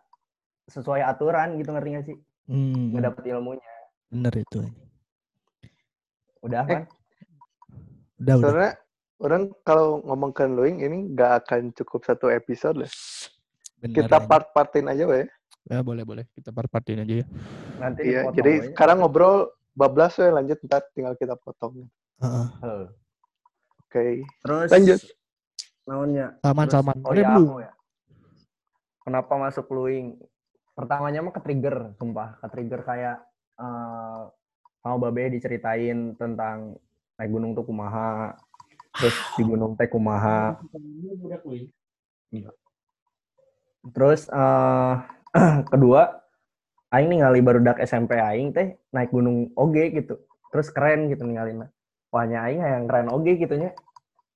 sesuai 0.70 1.02
aturan 1.02 1.58
gitu 1.58 1.70
ngerti 1.74 1.90
nggak 1.90 2.06
sih? 2.08 2.18
Hmm, 2.46 2.94
nggak 2.94 3.04
dapet 3.12 3.24
ilmunya. 3.34 3.76
Bener 4.12 4.34
itu 4.36 4.58
anjing. 4.64 4.78
udah 6.46 6.62
Eh, 6.62 6.68
kan 6.70 6.84
udah 8.22 8.34
udah. 8.38 8.46
Soalnya 8.46 8.72
orang 9.18 9.44
kalau 9.66 10.04
ngomongkan 10.06 10.54
luing 10.54 10.78
ini 10.86 11.10
nggak 11.16 11.32
akan 11.46 11.74
cukup 11.74 12.06
satu 12.06 12.30
episode 12.30 12.86
lah. 12.86 12.92
bener 13.82 14.06
Kita 14.06 14.22
part-partin 14.22 14.86
aja 14.92 15.10
we. 15.10 15.26
ya 15.66 15.82
boleh 15.82 16.06
boleh. 16.06 16.26
Kita 16.38 16.54
part-partin 16.54 17.02
aja 17.02 17.26
ya 17.26 17.28
nanti 17.78 18.02
Iya, 18.04 18.20
dipotong 18.24 18.36
jadi 18.36 18.52
we. 18.54 18.64
sekarang 18.70 18.98
ngobrol 19.00 19.36
bablas 19.72 20.16
we 20.16 20.28
lanjut 20.28 20.58
ntar 20.62 20.84
tinggal 20.92 21.14
kita 21.14 21.36
potong. 21.36 21.88
Heeh. 22.18 22.48
Heh. 22.60 22.86
Oke. 23.86 24.06
terus 24.42 24.70
Lanjut. 24.70 25.00
naonnya 25.84 26.28
Salman 26.42 26.66
Terus- 26.66 26.74
Salman 26.74 26.98
oh 27.00 27.14
ya 27.14 27.30
aku 27.30 27.56
ya 27.60 27.72
kenapa 29.02 29.34
masuk 29.38 29.66
luing 29.70 30.18
pertamanya 30.72 31.22
mah 31.22 31.30
ke 31.30 31.40
trigger 31.40 31.94
sumpah 31.94 32.36
ke 32.36 32.48
trigger 32.50 32.82
kayak 32.82 33.18
eh 33.56 34.22
sama 34.82 34.96
babe 35.00 35.32
diceritain 35.32 36.12
tentang 36.14 36.76
naik 37.16 37.30
gunung 37.30 37.54
tuh 37.54 37.64
kumaha 37.64 38.36
terus 38.92 39.16
di 39.34 39.44
gunung 39.44 39.74
teh 39.74 39.88
kumaha 39.88 40.60
terus 43.88 44.28
eh 44.28 44.94
kedua 45.72 46.25
aing 46.94 47.10
ningali 47.10 47.42
barudak 47.42 47.82
SMP 47.82 48.20
aing 48.20 48.54
teh 48.54 48.78
naik 48.94 49.10
gunung 49.10 49.50
oge 49.58 49.90
gitu. 49.94 50.22
Terus 50.54 50.70
keren 50.70 51.10
gitu 51.10 51.26
ninggalin. 51.26 51.66
Wahnya 52.14 52.46
aing 52.46 52.62
yang 52.62 52.86
keren 52.86 53.10
oge 53.10 53.36
gitunya 53.40 53.74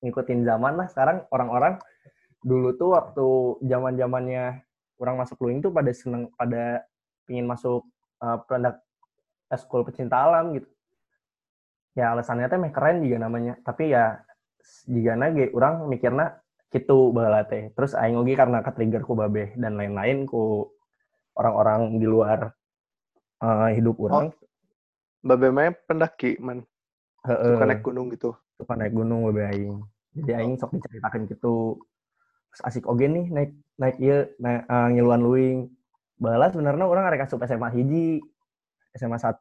ngikutin 0.02 0.48
zaman 0.48 0.74
lah. 0.80 0.88
Sekarang 0.90 1.28
orang-orang 1.30 1.78
dulu 2.40 2.74
tuh 2.76 2.90
waktu 2.96 3.28
zaman 3.68 4.00
zamannya 4.00 4.64
orang 5.00 5.16
masuk 5.20 5.38
luing 5.44 5.60
tuh 5.60 5.72
pada 5.72 5.92
seneng 5.92 6.32
pada 6.36 6.84
pingin 7.28 7.48
masuk 7.48 7.84
uh, 8.24 8.38
produk 8.44 8.80
eskul 9.52 9.84
pecinta 9.88 10.20
alam 10.20 10.56
gitu. 10.58 10.68
Ya 11.96 12.16
alasannya 12.16 12.48
teh 12.48 12.60
meh 12.60 12.72
keren 12.72 13.04
juga 13.04 13.18
namanya. 13.28 13.60
Tapi 13.64 13.92
ya 13.92 14.24
jika 14.88 15.16
nage 15.16 15.52
orang 15.56 15.88
mikirna 15.88 16.40
gitu 16.70 17.16
baheula 17.16 17.48
teh. 17.48 17.72
Terus 17.74 17.96
aing 17.96 18.20
oge 18.20 18.36
karena 18.36 18.60
ke-trigger 18.62 19.02
ku 19.08 19.16
babe 19.16 19.56
dan 19.56 19.80
lain-lain 19.80 20.28
ku 20.28 20.70
orang-orang 21.38 22.00
di 22.00 22.08
luar 22.08 22.54
uh, 23.44 23.70
hidup 23.72 23.96
orang. 24.00 24.32
Babe 25.20 25.52
mah 25.52 25.76
pendaki 25.88 26.40
man. 26.40 26.64
heeh. 27.28 27.56
Suka 27.60 27.66
naik 27.68 27.84
gunung 27.84 28.08
gitu. 28.16 28.32
suka 28.60 28.76
naik 28.76 28.92
gunung 28.92 29.24
babe 29.28 29.48
aing 29.48 29.80
jadi 30.20 30.44
aing 30.44 30.60
sok 30.60 30.76
diceritakan 30.76 31.32
gitu 31.32 31.80
terus 32.52 32.62
asik 32.66 32.90
oge 32.92 33.08
nih 33.08 33.32
naik 33.32 33.52
naik 33.80 33.96
ieu 34.02 34.26
naik 34.40 34.64
eh, 34.68 34.88
ngiluan 34.96 35.22
luing. 35.22 35.60
Balas 36.20 36.52
sebenarnya 36.52 36.84
orang 36.84 37.08
arek 37.08 37.24
asup 37.24 37.40
SMA 37.48 37.72
hiji 37.72 38.20
SMA 39.00 39.16
1 39.16 39.40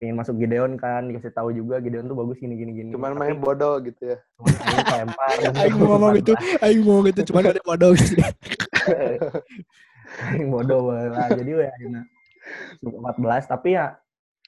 pengen 0.00 0.16
masuk 0.16 0.40
Gideon 0.40 0.80
kan 0.80 1.04
dikasih 1.04 1.28
tahu 1.36 1.52
juga 1.52 1.76
Gideon 1.84 2.08
tuh 2.08 2.16
bagus 2.16 2.40
gini 2.40 2.56
gini 2.56 2.72
gini. 2.72 2.88
Cuman 2.96 3.12
Tapi 3.12 3.20
main 3.20 3.36
bodoh 3.36 3.76
gitu 3.84 4.16
ya. 4.16 4.18
cuman 4.40 5.12
aing 5.12 5.52
aing 5.60 5.74
mau 5.76 5.86
ngomong 5.96 6.12
gitu 6.24 6.32
aing 6.64 6.80
mau 6.80 6.88
ngomong 6.96 7.06
gitu 7.12 7.20
cuman 7.28 7.52
ada 7.52 7.60
bodoh 7.60 7.92
gitu 7.92 8.16
bodoh 10.52 10.90
lah 10.90 11.28
jadi 11.30 11.50
we 11.54 11.66
ayeuna 11.66 12.02
masuk 12.80 12.98
14 13.20 13.52
tapi 13.52 13.68
ya 13.76 13.94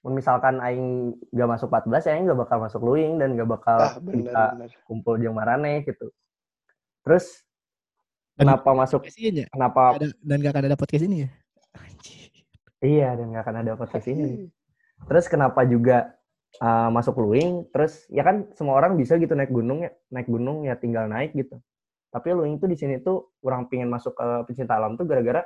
mun 0.03 0.18
misalkan 0.18 0.59
aing 0.59 1.14
gak 1.31 1.46
masuk 1.46 1.70
14 1.70 2.09
ya 2.09 2.12
aing 2.18 2.27
gak 2.27 2.40
bakal 2.42 2.59
masuk 2.59 2.83
luing 2.83 3.22
dan 3.22 3.38
gak 3.38 3.46
bakal 3.46 3.79
Ah, 3.79 3.94
bisa 4.03 4.42
benar-benar. 4.59 4.70
kumpul 4.83 5.14
jeung 5.16 5.37
marane 5.38 5.87
gitu. 5.87 6.11
Terus 7.07 7.46
Dan- 8.35 8.51
kenapa 8.51 8.70
masuk 8.75 9.07
ya? 9.07 9.46
kenapa 9.46 9.94
ada, 9.94 10.11
dan 10.18 10.37
gak 10.42 10.53
akan 10.59 10.64
ada 10.66 10.79
podcast 10.79 11.05
ini 11.07 11.16
ya? 11.22 11.31
Iya 12.83 13.14
dan 13.14 13.31
gak 13.31 13.42
akan 13.46 13.57
ada 13.62 13.72
podcast 13.79 14.07
ini. 14.11 14.51
Terus 15.07 15.31
kenapa 15.31 15.62
juga 15.62 16.11
uh, 16.59 16.90
masuk 16.90 17.22
luing? 17.22 17.70
Terus 17.70 18.03
ya 18.11 18.27
kan 18.27 18.51
semua 18.59 18.75
orang 18.75 18.98
bisa 18.98 19.14
gitu 19.22 19.38
naik 19.38 19.55
gunung 19.55 19.87
ya 19.87 19.94
naik 20.11 20.27
gunung 20.27 20.66
ya 20.66 20.75
tinggal 20.75 21.07
naik 21.07 21.31
gitu 21.31 21.62
tapi 22.12 22.29
luing 22.37 22.61
tuh 22.61 22.68
di 22.68 22.77
sini 22.77 23.01
tuh 23.01 23.40
orang 23.40 23.72
pingin 23.72 23.88
masuk 23.88 24.12
ke 24.12 24.44
pecinta 24.44 24.77
alam 24.77 25.01
tuh 25.01 25.09
gara-gara 25.09 25.40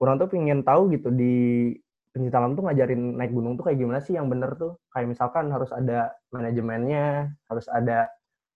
orang 0.00 0.16
tuh 0.16 0.28
pingin 0.30 0.64
tahu 0.64 0.88
gitu 0.94 1.12
di 1.12 1.74
pencinta 2.14 2.40
alam 2.40 2.56
tuh 2.56 2.64
ngajarin 2.66 3.18
naik 3.18 3.30
gunung 3.34 3.54
tuh 3.60 3.68
kayak 3.68 3.78
gimana 3.78 4.00
sih 4.00 4.16
yang 4.16 4.30
bener 4.30 4.54
tuh. 4.56 4.78
Kayak 4.94 5.14
misalkan 5.14 5.50
harus 5.52 5.70
ada 5.74 6.14
manajemennya 6.32 7.34
harus 7.50 7.66
ada 7.68 8.08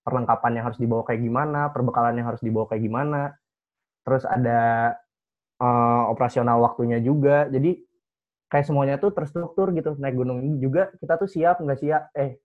perlengkapan 0.03 0.59
yang 0.59 0.65
harus 0.67 0.81
dibawa 0.83 1.03
kayak 1.07 1.23
gimana 1.23 1.71
perbekalan 1.71 2.19
yang 2.19 2.27
harus 2.31 2.43
dibawa 2.43 2.67
kayak 2.71 2.83
gimana. 2.83 3.23
Terus 4.03 4.25
ada 4.27 4.61
uh, 5.63 6.05
operasional 6.11 6.59
waktunya 6.63 6.99
juga. 7.03 7.47
Jadi 7.51 7.79
kayak 8.49 8.67
semuanya 8.67 8.97
tuh 9.03 9.13
terstruktur 9.15 9.71
gitu. 9.77 9.99
Naik 9.99 10.17
gunung 10.17 10.43
ini 10.43 10.59
juga 10.63 10.91
kita 10.99 11.21
tuh 11.21 11.29
siap 11.29 11.61
nggak 11.61 11.79
siap. 11.79 12.03
Eh 12.17 12.39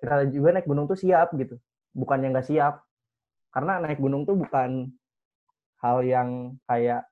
kita 0.00 0.28
juga 0.32 0.58
naik 0.58 0.66
gunung 0.66 0.88
tuh 0.88 0.98
siap 0.98 1.32
gitu. 1.36 1.60
Bukannya 1.92 2.32
nggak 2.32 2.48
siap 2.48 2.87
karena 3.54 3.82
naik 3.82 4.00
gunung 4.00 4.28
tuh 4.28 4.36
bukan 4.36 4.92
hal 5.78 5.98
yang 6.02 6.58
kayak 6.66 7.06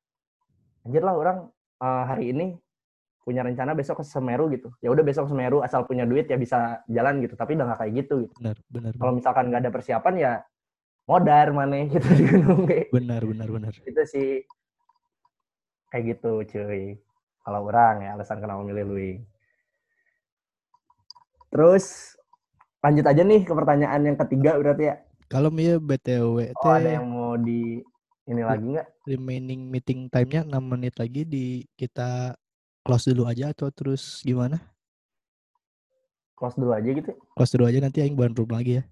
anjir 0.86 1.02
lah 1.02 1.14
orang 1.14 1.38
uh, 1.82 2.04
hari 2.06 2.30
ini 2.34 2.46
punya 3.26 3.42
rencana 3.42 3.74
besok 3.74 4.02
ke 4.02 4.04
Semeru 4.06 4.46
gitu. 4.54 4.70
Ya 4.78 4.94
udah 4.94 5.02
besok 5.02 5.26
ke 5.26 5.30
Semeru 5.34 5.58
asal 5.62 5.82
punya 5.82 6.06
duit 6.06 6.30
ya 6.30 6.38
bisa 6.38 6.80
jalan 6.86 7.18
gitu 7.26 7.34
tapi 7.34 7.58
udah 7.58 7.66
nggak 7.74 7.80
kayak 7.82 7.94
gitu 8.06 8.14
gitu. 8.26 8.34
Benar 8.38 8.56
benar 8.70 8.92
kalau 8.94 9.12
misalkan 9.18 9.44
nggak 9.50 9.62
ada 9.66 9.72
persiapan 9.74 10.14
ya 10.14 10.32
modar 11.10 11.50
mana 11.50 11.82
gitu 11.90 12.08
di 12.14 12.24
gunung 12.30 12.62
kayak 12.70 12.86
benar 12.94 13.22
benar 13.26 13.48
benar. 13.50 13.72
Itu 13.82 14.02
sih 14.06 14.46
kayak 15.90 16.04
gitu 16.16 16.46
cuy. 16.46 16.98
Kalau 17.46 17.60
orang 17.66 18.02
ya 18.02 18.10
alasan 18.18 18.42
kenapa 18.42 18.62
milih 18.62 18.86
Lui 18.86 19.10
terus 21.50 22.14
lanjut 22.84 23.06
aja 23.06 23.22
nih 23.24 23.42
ke 23.48 23.52
pertanyaan 23.54 24.02
yang 24.02 24.16
ketiga 24.20 24.60
berarti 24.60 24.92
ya 24.92 24.94
kalau 25.26 25.50
Mia 25.50 25.78
BTW 25.78 26.54
oh, 26.54 26.70
ada 26.70 26.90
yang 26.98 27.06
mau 27.10 27.34
di 27.34 27.82
ini 28.26 28.42
lagi 28.42 28.66
nggak 28.74 28.88
remaining 29.06 29.70
meeting 29.70 30.10
time-nya 30.10 30.42
6 30.42 30.58
menit 30.62 30.94
lagi 30.98 31.22
di 31.22 31.62
kita 31.78 32.34
close 32.86 33.10
dulu 33.10 33.26
aja 33.26 33.50
atau 33.50 33.66
terus 33.74 34.22
gimana? 34.22 34.62
Close 36.38 36.54
dulu 36.54 36.70
aja 36.70 36.86
gitu. 36.86 37.10
Close 37.34 37.52
dulu 37.58 37.64
aja 37.66 37.78
nanti 37.82 37.98
aing 37.98 38.14
buat 38.14 38.30
room 38.30 38.54
lagi 38.54 38.78
ya. 38.78 38.84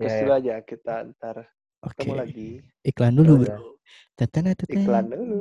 Close 0.00 0.08
yeah. 0.08 0.20
dulu 0.24 0.32
aja 0.40 0.54
kita 0.64 0.94
ntar 1.12 1.36
Oke. 1.84 2.00
ketemu 2.00 2.14
lagi. 2.16 2.48
Iklan 2.80 3.12
dulu, 3.12 3.32
Bro. 3.44 3.76
Teten 4.16 4.48
teten. 4.56 4.72
Iklan 4.72 5.04
dulu. 5.12 5.36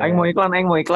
Aing 0.00 0.14
mau 0.16 0.24
iklan, 0.24 0.50
aing 0.56 0.64
mau 0.64 0.78
iklan. 0.80 0.88